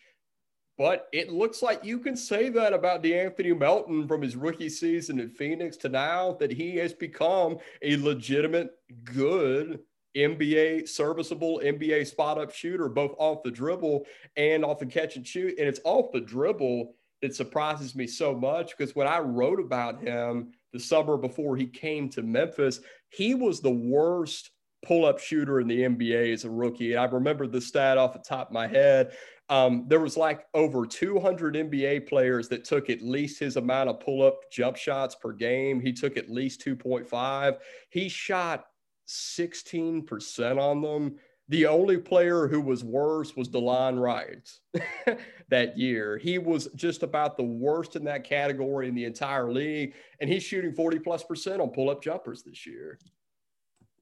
But 0.77 1.09
it 1.13 1.31
looks 1.31 1.63
like 1.63 1.85
you 1.85 2.01
can 2.01 2.17
say 2.17 2.49
that 2.49 2.73
about 2.73 3.03
De'Anthony 3.03 3.57
Melton 3.57 4.09
from 4.09 4.23
his 4.23 4.35
rookie 4.35 4.69
season 4.69 5.21
in 5.21 5.31
Phoenix 5.31 5.77
to 5.79 5.89
now 5.89 6.33
that 6.41 6.53
he 6.53 6.77
has 6.77 6.93
become 6.93 7.59
a 7.83 7.97
legitimate, 7.97 8.71
good 9.05 9.81
NBA 10.17 10.89
serviceable 10.89 11.61
NBA 11.65 12.07
spot 12.07 12.39
up 12.39 12.53
shooter, 12.53 12.89
both 12.89 13.15
off 13.19 13.43
the 13.43 13.51
dribble 13.51 14.07
and 14.37 14.65
off 14.65 14.79
the 14.79 14.87
catch 14.87 15.17
and 15.17 15.27
shoot. 15.27 15.59
And 15.59 15.69
it's 15.69 15.81
off 15.85 16.13
the 16.13 16.21
dribble 16.21 16.95
that 17.23 17.35
surprises 17.35 17.95
me 17.95 18.07
so 18.07 18.35
much 18.35 18.77
because 18.77 18.95
when 18.95 19.07
I 19.07 19.19
wrote 19.19 19.61
about 19.61 20.01
him 20.01 20.53
the 20.73 20.81
summer 20.81 21.17
before 21.17 21.57
he 21.57 21.67
came 21.67 22.09
to 22.11 22.23
Memphis, 22.23 22.81
he 23.17 23.35
was 23.35 23.61
the 23.61 23.71
worst 23.71 24.51
pull 24.85 25.05
up 25.05 25.19
shooter 25.19 25.61
in 25.61 25.67
the 25.69 25.81
NBA 25.81 26.33
as 26.33 26.45
a 26.45 26.51
rookie. 26.51 26.93
And 26.93 27.01
I 27.01 27.05
remember 27.05 27.47
the 27.47 27.61
stat 27.61 27.99
off 27.99 28.13
the 28.13 28.19
top 28.19 28.49
of 28.49 28.53
my 28.55 28.67
head. 28.67 29.17
Um, 29.49 29.85
there 29.89 30.01
was 30.01 30.17
like 30.17 30.47
over 30.55 30.87
200 30.87 31.55
NBA 31.55 32.09
players 32.09 32.49
that 32.49 32.65
took 32.65 32.89
at 32.89 33.03
least 33.03 33.39
his 33.39 33.57
amount 33.57 33.91
of 33.91 34.01
pull 34.01 34.23
up 34.23 34.51
jump 34.51 34.77
shots 34.77 35.15
per 35.15 35.33
game. 35.33 35.81
He 35.81 35.93
took 35.93 36.17
at 36.17 36.31
least 36.31 36.65
2.5. 36.65 37.57
He 37.91 38.09
shot 38.09 38.65
16% 39.07 40.61
on 40.61 40.81
them. 40.81 41.17
The 41.49 41.67
only 41.67 41.99
player 41.99 42.49
who 42.49 42.61
was 42.61 42.83
worse 42.83 43.37
was 43.37 43.51
Delon 43.51 44.01
Wright 44.01 44.51
that 45.51 45.77
year. 45.77 46.17
He 46.17 46.39
was 46.39 46.69
just 46.75 47.03
about 47.03 47.37
the 47.37 47.45
worst 47.45 47.97
in 47.97 48.05
that 48.05 48.25
category 48.25 48.89
in 48.89 48.95
the 48.95 49.05
entire 49.05 49.53
league. 49.53 49.95
And 50.21 50.31
he's 50.31 50.43
shooting 50.43 50.73
40 50.73 51.01
plus 51.01 51.23
percent 51.23 51.61
on 51.61 51.69
pull 51.69 51.91
up 51.91 52.03
jumpers 52.03 52.43
this 52.43 52.67
year. 52.67 52.99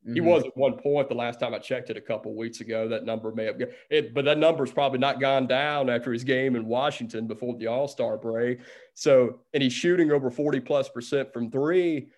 Mm-hmm. 0.04 0.14
He 0.14 0.20
was 0.20 0.44
at 0.44 0.56
one 0.56 0.74
point 0.74 1.08
the 1.08 1.14
last 1.14 1.38
time 1.38 1.54
I 1.54 1.58
checked 1.58 1.90
it 1.90 1.96
a 1.96 2.00
couple 2.00 2.34
weeks 2.34 2.60
ago. 2.60 2.88
That 2.88 3.04
number 3.04 3.32
may 3.32 3.44
have 3.44 3.60
it, 3.88 4.14
but 4.14 4.24
that 4.24 4.38
number's 4.38 4.72
probably 4.72 4.98
not 4.98 5.20
gone 5.20 5.46
down 5.46 5.88
after 5.88 6.12
his 6.12 6.24
game 6.24 6.56
in 6.56 6.66
Washington 6.66 7.28
before 7.28 7.56
the 7.56 7.68
All 7.68 7.86
Star 7.86 8.16
break. 8.16 8.60
So, 8.94 9.40
and 9.54 9.62
he's 9.62 9.72
shooting 9.72 10.10
over 10.10 10.28
40 10.30 10.60
plus 10.60 10.88
percent 10.88 11.32
from 11.32 11.50
three. 11.50 12.08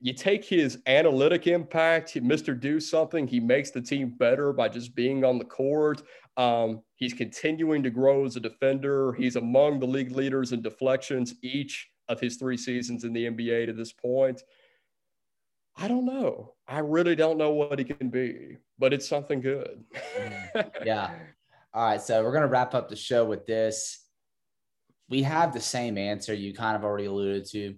You 0.00 0.12
take 0.12 0.44
his 0.44 0.78
analytic 0.86 1.46
impact, 1.46 2.14
Mr. 2.14 2.58
Do 2.58 2.78
something, 2.78 3.26
he 3.26 3.40
makes 3.40 3.70
the 3.70 3.80
team 3.80 4.10
better 4.18 4.52
by 4.52 4.68
just 4.68 4.94
being 4.94 5.24
on 5.24 5.38
the 5.38 5.44
court. 5.44 6.02
Um, 6.36 6.82
he's 6.96 7.14
continuing 7.14 7.82
to 7.84 7.90
grow 7.90 8.24
as 8.24 8.36
a 8.36 8.40
defender. 8.40 9.12
He's 9.14 9.36
among 9.36 9.78
the 9.78 9.86
league 9.86 10.12
leaders 10.12 10.52
in 10.52 10.62
deflections 10.62 11.34
each 11.42 11.88
of 12.08 12.20
his 12.20 12.36
three 12.36 12.56
seasons 12.56 13.04
in 13.04 13.12
the 13.12 13.26
NBA 13.26 13.66
to 13.66 13.72
this 13.72 13.92
point. 13.92 14.42
I 15.76 15.88
don't 15.88 16.04
know. 16.04 16.54
I 16.68 16.78
really 16.78 17.16
don't 17.16 17.38
know 17.38 17.52
what 17.52 17.78
he 17.78 17.84
can 17.84 18.08
be, 18.08 18.58
but 18.78 18.92
it's 18.92 19.08
something 19.08 19.40
good. 19.40 19.84
Mm, 20.18 20.70
yeah. 20.84 21.10
All 21.72 21.86
right. 21.86 22.00
So 22.00 22.22
we're 22.22 22.30
going 22.30 22.42
to 22.42 22.48
wrap 22.48 22.74
up 22.74 22.88
the 22.88 22.96
show 22.96 23.24
with 23.24 23.46
this. 23.46 24.00
We 25.08 25.22
have 25.22 25.52
the 25.52 25.60
same 25.60 25.98
answer 25.98 26.32
you 26.32 26.54
kind 26.54 26.76
of 26.76 26.84
already 26.84 27.06
alluded 27.06 27.46
to. 27.46 27.74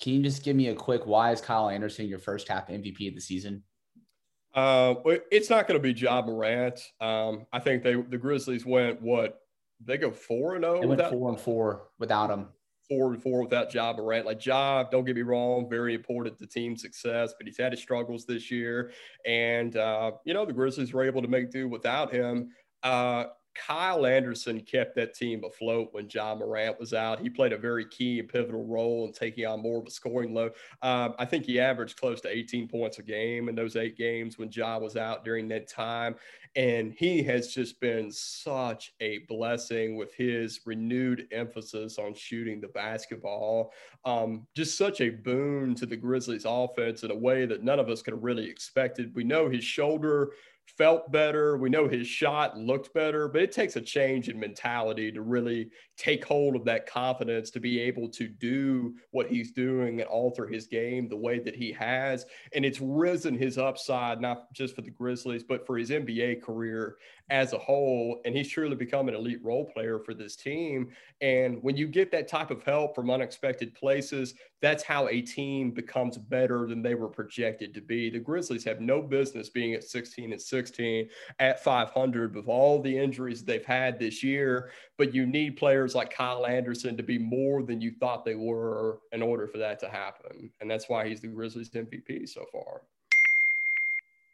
Can 0.00 0.14
you 0.14 0.22
just 0.22 0.42
give 0.42 0.56
me 0.56 0.68
a 0.68 0.74
quick 0.74 1.06
why 1.06 1.32
is 1.32 1.40
Kyle 1.40 1.68
Anderson 1.68 2.06
your 2.06 2.18
first 2.18 2.48
half 2.48 2.68
MVP 2.68 3.08
of 3.08 3.14
the 3.14 3.20
season? 3.20 3.62
Uh, 4.54 4.94
it's 5.30 5.48
not 5.48 5.66
going 5.66 5.80
to 5.80 5.82
be 5.82 5.98
Ja 5.98 6.20
Morant. 6.22 6.78
Um, 7.00 7.46
I 7.52 7.58
think 7.58 7.82
they 7.82 7.94
the 7.94 8.18
Grizzlies 8.18 8.66
went 8.66 9.00
what 9.00 9.40
they 9.84 9.96
go 9.96 10.10
four 10.10 10.54
and 10.54 10.64
zero. 10.64 10.78
Oh 10.78 10.80
they 10.80 10.86
went 10.86 11.08
four 11.08 11.28
and 11.30 11.40
four 11.40 11.88
without 11.98 12.30
him 12.30 12.48
four 12.92 13.12
and 13.12 13.22
four 13.22 13.42
without 13.42 13.72
Ja 13.72 13.92
Morant. 13.92 14.26
Like 14.26 14.44
Ja, 14.44 14.84
don't 14.84 15.04
get 15.04 15.16
me 15.16 15.22
wrong, 15.22 15.68
very 15.68 15.94
important 15.94 16.38
to 16.38 16.46
team 16.46 16.76
success, 16.76 17.34
but 17.38 17.46
he's 17.46 17.58
had 17.58 17.72
his 17.72 17.80
struggles 17.80 18.26
this 18.26 18.50
year. 18.50 18.92
And 19.26 19.76
uh, 19.76 20.12
you 20.24 20.34
know, 20.34 20.44
the 20.44 20.52
Grizzlies 20.52 20.92
were 20.92 21.04
able 21.04 21.22
to 21.22 21.28
make 21.28 21.50
do 21.50 21.68
without 21.68 22.12
him. 22.12 22.50
Uh, 22.82 23.24
Kyle 23.54 24.06
Anderson 24.06 24.60
kept 24.60 24.94
that 24.96 25.14
team 25.14 25.44
afloat 25.44 25.88
when 25.92 26.08
Ja 26.08 26.34
Morant 26.34 26.78
was 26.80 26.94
out. 26.94 27.20
He 27.20 27.28
played 27.28 27.52
a 27.52 27.58
very 27.58 27.84
key 27.84 28.18
and 28.18 28.28
pivotal 28.28 28.66
role 28.66 29.06
in 29.06 29.12
taking 29.12 29.46
on 29.46 29.60
more 29.60 29.80
of 29.80 29.86
a 29.86 29.90
scoring 29.90 30.34
load. 30.34 30.52
Um, 30.80 31.14
I 31.18 31.24
think 31.24 31.44
he 31.44 31.60
averaged 31.60 31.98
close 31.98 32.20
to 32.22 32.34
18 32.34 32.68
points 32.68 32.98
a 32.98 33.02
game 33.02 33.48
in 33.48 33.54
those 33.54 33.76
eight 33.76 33.96
games 33.96 34.38
when 34.38 34.50
Ja 34.50 34.78
was 34.78 34.96
out 34.96 35.24
during 35.24 35.48
that 35.48 35.68
time. 35.68 36.16
And 36.54 36.92
he 36.92 37.22
has 37.22 37.48
just 37.48 37.80
been 37.80 38.10
such 38.10 38.92
a 39.00 39.18
blessing 39.28 39.96
with 39.96 40.14
his 40.14 40.60
renewed 40.66 41.26
emphasis 41.32 41.98
on 41.98 42.14
shooting 42.14 42.60
the 42.60 42.68
basketball. 42.68 43.72
Um, 44.04 44.46
just 44.54 44.76
such 44.76 45.00
a 45.00 45.08
boon 45.08 45.74
to 45.76 45.86
the 45.86 45.96
Grizzlies 45.96 46.44
offense 46.46 47.04
in 47.04 47.10
a 47.10 47.16
way 47.16 47.46
that 47.46 47.64
none 47.64 47.78
of 47.78 47.88
us 47.88 48.02
could 48.02 48.14
have 48.14 48.24
really 48.24 48.48
expected. 48.48 49.14
We 49.14 49.24
know 49.24 49.48
his 49.48 49.64
shoulder 49.64 50.32
felt 50.66 51.12
better. 51.12 51.56
We 51.56 51.70
know 51.70 51.88
his 51.88 52.06
shot 52.06 52.56
looked 52.56 52.94
better, 52.94 53.28
but 53.28 53.42
it 53.42 53.52
takes 53.52 53.76
a 53.76 53.80
change 53.80 54.28
in 54.28 54.38
mentality 54.38 55.12
to 55.12 55.22
really 55.22 55.70
take 55.96 56.24
hold 56.24 56.56
of 56.56 56.64
that 56.64 56.86
confidence 56.86 57.50
to 57.50 57.60
be 57.60 57.78
able 57.80 58.08
to 58.08 58.26
do 58.26 58.94
what 59.10 59.28
he's 59.28 59.52
doing 59.52 60.00
and 60.00 60.08
alter 60.08 60.46
his 60.46 60.66
game 60.66 61.08
the 61.08 61.16
way 61.16 61.38
that 61.38 61.54
he 61.54 61.72
has. 61.72 62.26
And 62.54 62.64
it's 62.64 62.80
risen 62.80 63.36
his 63.36 63.58
upside, 63.58 64.20
not 64.20 64.52
just 64.52 64.74
for 64.74 64.82
the 64.82 64.90
Grizzlies, 64.90 65.44
but 65.44 65.66
for 65.66 65.76
his 65.76 65.90
NBA 65.90 66.42
career 66.42 66.96
as 67.30 67.52
a 67.52 67.58
whole. 67.58 68.20
And 68.24 68.34
he's 68.34 68.48
truly 68.48 68.76
become 68.76 69.08
an 69.08 69.14
elite 69.14 69.42
role 69.42 69.66
player 69.66 69.98
for 69.98 70.14
this 70.14 70.36
team. 70.36 70.90
And 71.20 71.62
when 71.62 71.76
you 71.76 71.86
get 71.86 72.10
that 72.12 72.28
type 72.28 72.50
of 72.50 72.62
help 72.62 72.94
from 72.94 73.10
unexpected 73.10 73.74
places, 73.74 74.34
that's 74.60 74.82
how 74.82 75.08
a 75.08 75.20
team 75.20 75.72
becomes 75.72 76.16
better 76.16 76.66
than 76.66 76.82
they 76.82 76.94
were 76.94 77.08
projected 77.08 77.74
to 77.74 77.80
be. 77.80 78.10
The 78.10 78.20
Grizzlies 78.20 78.64
have 78.64 78.80
no 78.80 79.02
business 79.02 79.50
being 79.50 79.74
at 79.74 79.84
16 79.84 80.32
and 80.32 80.40
16 80.52 81.08
at 81.38 81.64
500 81.64 82.36
with 82.36 82.46
all 82.46 82.80
the 82.80 82.96
injuries 82.96 83.42
they've 83.42 83.64
had 83.64 83.98
this 83.98 84.22
year. 84.22 84.70
But 84.98 85.14
you 85.14 85.24
need 85.24 85.56
players 85.56 85.94
like 85.94 86.12
Kyle 86.12 86.44
Anderson 86.44 86.94
to 86.98 87.02
be 87.02 87.18
more 87.18 87.62
than 87.62 87.80
you 87.80 87.92
thought 87.98 88.26
they 88.26 88.34
were 88.34 89.00
in 89.12 89.22
order 89.22 89.48
for 89.48 89.56
that 89.58 89.80
to 89.80 89.88
happen. 89.88 90.50
And 90.60 90.70
that's 90.70 90.90
why 90.90 91.08
he's 91.08 91.22
the 91.22 91.28
Grizzlies 91.28 91.70
MVP 91.70 92.28
so 92.28 92.44
far. 92.52 92.82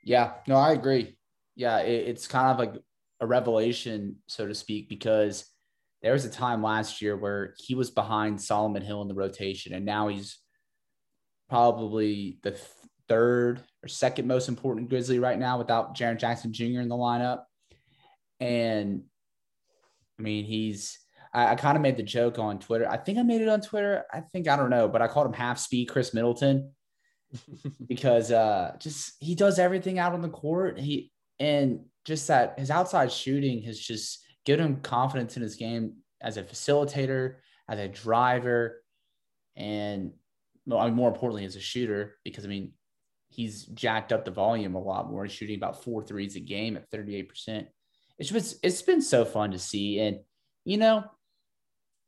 Yeah, 0.03 0.33
no, 0.49 0.57
I 0.57 0.73
agree. 0.73 1.17
Yeah, 1.55 1.79
it, 1.79 2.09
it's 2.09 2.27
kind 2.27 2.49
of 2.49 2.59
like 2.59 2.83
a 3.21 3.27
revelation, 3.27 4.17
so 4.27 4.49
to 4.49 4.55
speak, 4.55 4.89
because 4.89 5.47
there 6.03 6.13
was 6.13 6.25
a 6.25 6.31
time 6.31 6.63
last 6.63 7.01
year 7.01 7.17
where 7.17 7.55
he 7.59 7.77
was 7.77 7.91
behind 7.91 8.41
Solomon 8.41 8.83
Hill 8.83 9.03
in 9.03 9.09
the 9.09 9.15
rotation, 9.15 9.73
and 9.73 9.85
now 9.85 10.09
he's 10.09 10.39
probably 11.49 12.39
the 12.43 12.59
third 13.09 13.63
or 13.83 13.89
second 13.89 14.27
most 14.27 14.49
important 14.49 14.89
Grizzly 14.89 15.19
right 15.19 15.39
now 15.39 15.59
without 15.59 15.97
Jaren 15.97 16.19
Jackson 16.19 16.53
Jr. 16.53 16.81
in 16.81 16.89
the 16.89 16.97
lineup. 16.97 17.43
And 18.41 19.03
I 20.19 20.23
mean, 20.23 20.45
he's 20.45 20.99
I, 21.33 21.53
I 21.53 21.55
kind 21.55 21.77
of 21.77 21.83
made 21.83 21.97
the 21.97 22.03
joke 22.03 22.39
on 22.39 22.59
Twitter. 22.59 22.89
I 22.89 22.97
think 22.97 23.19
I 23.19 23.23
made 23.23 23.41
it 23.41 23.49
on 23.49 23.61
Twitter. 23.61 24.05
I 24.13 24.21
think 24.21 24.49
I 24.49 24.57
don't 24.57 24.71
know, 24.71 24.89
but 24.89 25.03
I 25.03 25.09
called 25.09 25.27
him 25.27 25.33
half 25.33 25.59
speed 25.59 25.89
Khris 25.89 26.15
Middleton 26.15 26.73
because 27.87 28.33
uh 28.33 28.77
just 28.79 29.13
he 29.21 29.35
does 29.35 29.59
everything 29.59 29.99
out 29.99 30.13
on 30.13 30.23
the 30.23 30.29
court. 30.29 30.79
He 30.79 31.13
and 31.39 31.81
just 32.05 32.29
that 32.29 32.59
his 32.59 32.71
outside 32.71 33.13
shooting 33.13 33.63
has 33.63 33.79
just 33.79 34.25
given 34.45 34.67
him 34.67 34.81
confidence 34.81 35.37
in 35.37 35.43
his 35.43 35.57
game 35.57 35.95
as 36.21 36.37
a 36.37 36.43
facilitator, 36.43 37.37
as 37.69 37.79
a 37.79 37.89
driver, 37.89 38.83
and 39.57 40.13
well, 40.67 40.81
I 40.81 40.87
mean, 40.87 40.95
more 40.95 41.09
importantly, 41.09 41.45
as 41.45 41.57
a 41.57 41.61
shooter, 41.61 42.17
because 42.25 42.45
I 42.45 42.49
mean, 42.49 42.73
he's 43.29 43.65
jacked 43.67 44.13
up 44.13 44.25
the 44.25 44.31
volume 44.31 44.75
a 44.75 44.83
lot 44.83 45.11
more. 45.11 45.25
He's 45.25 45.33
shooting 45.33 45.57
about 45.57 45.83
four 45.83 46.03
threes 46.03 46.37
a 46.37 46.41
game 46.41 46.77
at 46.77 46.91
38%. 46.91 47.67
It's 48.19 48.31
just, 48.31 48.57
it's 48.63 48.83
been 48.83 49.03
so 49.03 49.25
fun 49.25 49.53
to 49.53 49.59
see. 49.59 50.01
And, 50.01 50.21
you 50.65 50.77
know, 50.77 51.05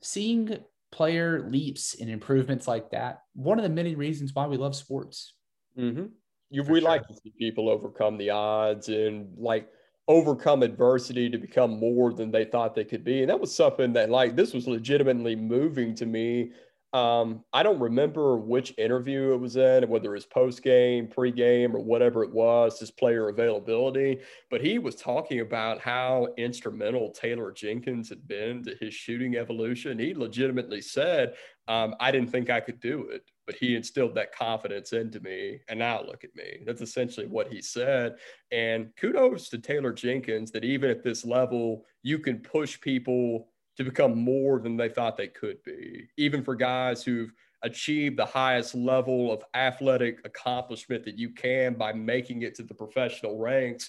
seeing 0.03 0.59
player 0.91 1.49
leaps 1.49 1.95
and 2.01 2.11
improvements 2.11 2.67
like 2.67 2.91
that, 2.91 3.23
one 3.35 3.59
of 3.59 3.63
the 3.63 3.69
many 3.69 3.95
reasons 3.95 4.35
why 4.35 4.47
we 4.47 4.57
love 4.57 4.75
sports. 4.75 5.35
Mm-hmm. 5.79 6.07
You, 6.51 6.63
we 6.65 6.81
sure. 6.81 6.89
like 6.89 7.07
to 7.07 7.15
see 7.15 7.33
people 7.39 7.69
overcome 7.69 8.19
the 8.19 8.31
odds 8.31 8.89
and 8.89 9.29
like 9.37 9.69
overcome 10.09 10.65
adversity 10.65 11.31
to 11.31 11.39
become 11.39 11.79
more 11.79 12.13
than 12.13 12.33
they 12.33 12.45
thought 12.45 12.75
they 12.75 12.85
could 12.85 13.05
be. 13.05 13.21
And 13.21 13.31
that 13.31 13.39
was 13.39 13.55
something 13.55 13.93
that, 13.93 14.11
like, 14.11 14.35
this 14.35 14.53
was 14.53 14.67
legitimately 14.67 15.37
moving 15.37 15.95
to 15.95 16.07
me. 16.07 16.51
Um, 16.93 17.45
I 17.53 17.63
don't 17.63 17.79
remember 17.79 18.37
which 18.37 18.75
interview 18.77 19.33
it 19.33 19.41
was 19.41 19.57
in, 19.57 19.89
whether 19.89 20.11
it 20.11 20.15
was 20.15 20.27
post 20.27 20.63
game, 20.63 21.07
pre 21.07 21.31
game, 21.31 21.75
or 21.75 21.81
whatever 21.81 22.25
it 22.25 22.33
was, 22.33 22.81
his 22.81 22.91
player 22.91 23.29
availability. 23.29 24.19
But 24.51 24.61
he 24.61 24.79
was 24.79 24.97
talking 24.97 25.41
about 25.41 25.81
how 25.81 26.29
instrumental 26.37 27.11
Taylor 27.11 27.53
Jenkins 27.53 28.09
had 28.09 28.27
been 28.27 28.65
to 28.65 28.75
his 28.81 28.93
shooting 28.93 29.37
evolution. 29.37 29.99
He 29.99 30.15
legitimately 30.15 30.81
said, 30.81 31.35
um, 31.69 31.95
I 32.01 32.11
didn't 32.11 32.31
think 32.31 32.51
I 32.51 32.61
could 32.61 32.81
do 32.81 33.09
it 33.11 33.31
but 33.51 33.59
he 33.59 33.75
instilled 33.75 34.15
that 34.15 34.33
confidence 34.33 34.93
into 34.93 35.19
me. 35.19 35.59
And 35.69 35.81
now 35.81 36.05
look 36.05 36.23
at 36.23 36.37
me. 36.37 36.61
That's 36.65 36.83
essentially 36.83 37.27
what 37.27 37.53
he 37.53 37.61
said. 37.61 38.15
And 38.53 38.95
kudos 38.97 39.49
to 39.49 39.59
Taylor 39.59 39.93
Jenkins 39.93 40.53
that 40.53 40.65
even 40.65 40.89
at 40.89 41.03
this 41.03 41.25
level, 41.25 41.85
you 42.05 42.21
can 42.21 42.39
push 42.39 42.81
people 42.81 43.49
to 43.81 43.85
become 43.85 44.15
more 44.15 44.61
than 44.61 44.77
they 44.77 44.91
thought 44.91 45.17
they 45.17 45.27
could 45.27 45.57
be, 45.63 46.07
even 46.19 46.45
for 46.45 46.55
guys 46.55 47.03
who've 47.03 47.33
achieved 47.63 48.19
the 48.19 48.27
highest 48.27 48.75
level 48.75 49.33
of 49.33 49.43
athletic 49.55 50.21
accomplishment 50.27 51.03
that 51.03 51.17
you 51.17 51.31
can 51.31 51.73
by 51.73 51.91
making 51.91 52.43
it 52.43 52.55
to 52.55 52.63
the 52.63 52.75
professional 52.75 53.39
ranks, 53.39 53.89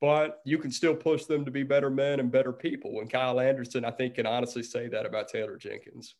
but 0.00 0.42
you 0.44 0.58
can 0.58 0.70
still 0.70 0.94
push 0.94 1.24
them 1.24 1.44
to 1.44 1.50
be 1.50 1.64
better 1.64 1.90
men 1.90 2.20
and 2.20 2.30
better 2.30 2.52
people. 2.52 3.00
And 3.00 3.10
Kyle 3.10 3.40
Anderson, 3.40 3.84
I 3.84 3.90
think, 3.90 4.14
can 4.14 4.26
honestly 4.26 4.62
say 4.62 4.86
that 4.86 5.06
about 5.06 5.26
Taylor 5.26 5.56
Jenkins. 5.56 6.14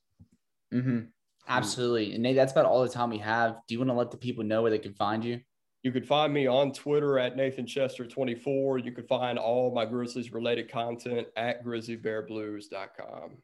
Mm-hmm. 0.75 1.03
Absolutely. 1.47 2.15
And 2.15 2.25
Nate, 2.25 2.35
that's 2.35 2.51
about 2.51 2.67
all 2.67 2.83
the 2.83 2.89
time 2.89 3.11
we 3.11 3.19
have. 3.19 3.59
Do 3.69 3.75
you 3.75 3.79
want 3.79 3.91
to 3.91 3.95
let 3.95 4.11
the 4.11 4.17
people 4.17 4.43
know 4.43 4.63
where 4.63 4.71
they 4.73 4.81
can 4.81 4.95
find 4.95 5.25
you? 5.25 5.41
You 5.83 5.91
can 5.91 6.05
find 6.05 6.33
me 6.33 6.47
on 6.47 6.73
Twitter 6.73 7.19
at 7.19 7.37
Nathan 7.37 7.67
Chester 7.67 8.07
24. 8.07 8.79
You 8.79 8.93
can 8.93 9.05
find 9.05 9.37
all 9.39 9.75
my 9.75 9.85
Grizzlies 9.85 10.33
related 10.33 10.71
content 10.71 11.27
at 11.37 11.65
grizzlybearblues.com. 11.65 13.39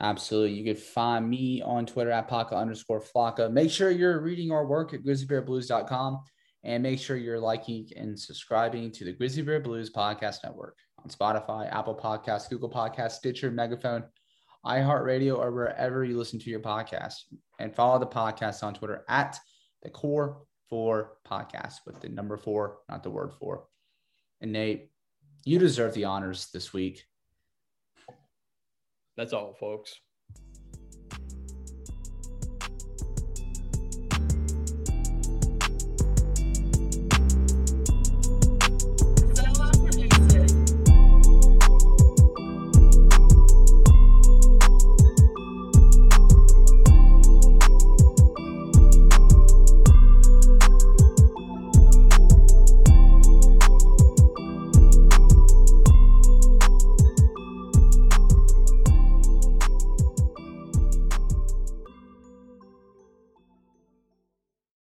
Absolutely. 0.00 0.56
You 0.56 0.64
can 0.64 0.80
find 0.80 1.28
me 1.28 1.60
on 1.60 1.86
Twitter 1.86 2.12
at 2.12 2.28
Paka 2.28 2.54
underscore 2.54 3.02
Flocka. 3.02 3.52
Make 3.52 3.70
sure 3.70 3.90
you're 3.90 4.20
reading 4.20 4.52
our 4.52 4.64
work 4.64 4.94
at 4.94 5.02
grizzlybearblues.com 5.02 6.20
and 6.62 6.82
make 6.82 7.00
sure 7.00 7.16
you're 7.16 7.40
liking 7.40 7.88
and 7.96 8.18
subscribing 8.18 8.92
to 8.92 9.04
the 9.04 9.12
Grizzly 9.12 9.42
Bear 9.42 9.60
Blues 9.60 9.90
Podcast 9.90 10.44
Network 10.44 10.78
on 11.02 11.10
Spotify, 11.10 11.70
Apple 11.72 11.96
Podcasts, 11.96 12.48
Google 12.48 12.70
Podcasts, 12.70 13.12
Stitcher, 13.12 13.50
Megaphone, 13.50 14.04
iHeartRadio, 14.64 15.36
or 15.36 15.50
wherever 15.52 16.04
you 16.04 16.16
listen 16.16 16.38
to 16.38 16.50
your 16.50 16.60
podcast. 16.60 17.14
And 17.58 17.74
follow 17.74 17.98
the 17.98 18.06
podcast 18.06 18.62
on 18.62 18.74
Twitter 18.74 19.04
at 19.08 19.38
the 19.82 19.90
Core 19.90 20.42
Four 20.70 21.18
Podcast 21.28 21.80
with 21.84 22.00
the 22.00 22.08
number 22.08 22.36
four, 22.36 22.78
not 22.88 23.02
the 23.02 23.10
word 23.10 23.32
four. 23.34 23.64
And 24.40 24.52
Nate, 24.52 24.90
you 25.44 25.58
deserve 25.58 25.92
the 25.94 26.04
honors 26.04 26.48
this 26.52 26.72
week. 26.72 27.04
That's 29.16 29.32
all, 29.32 29.52
folks. 29.52 30.00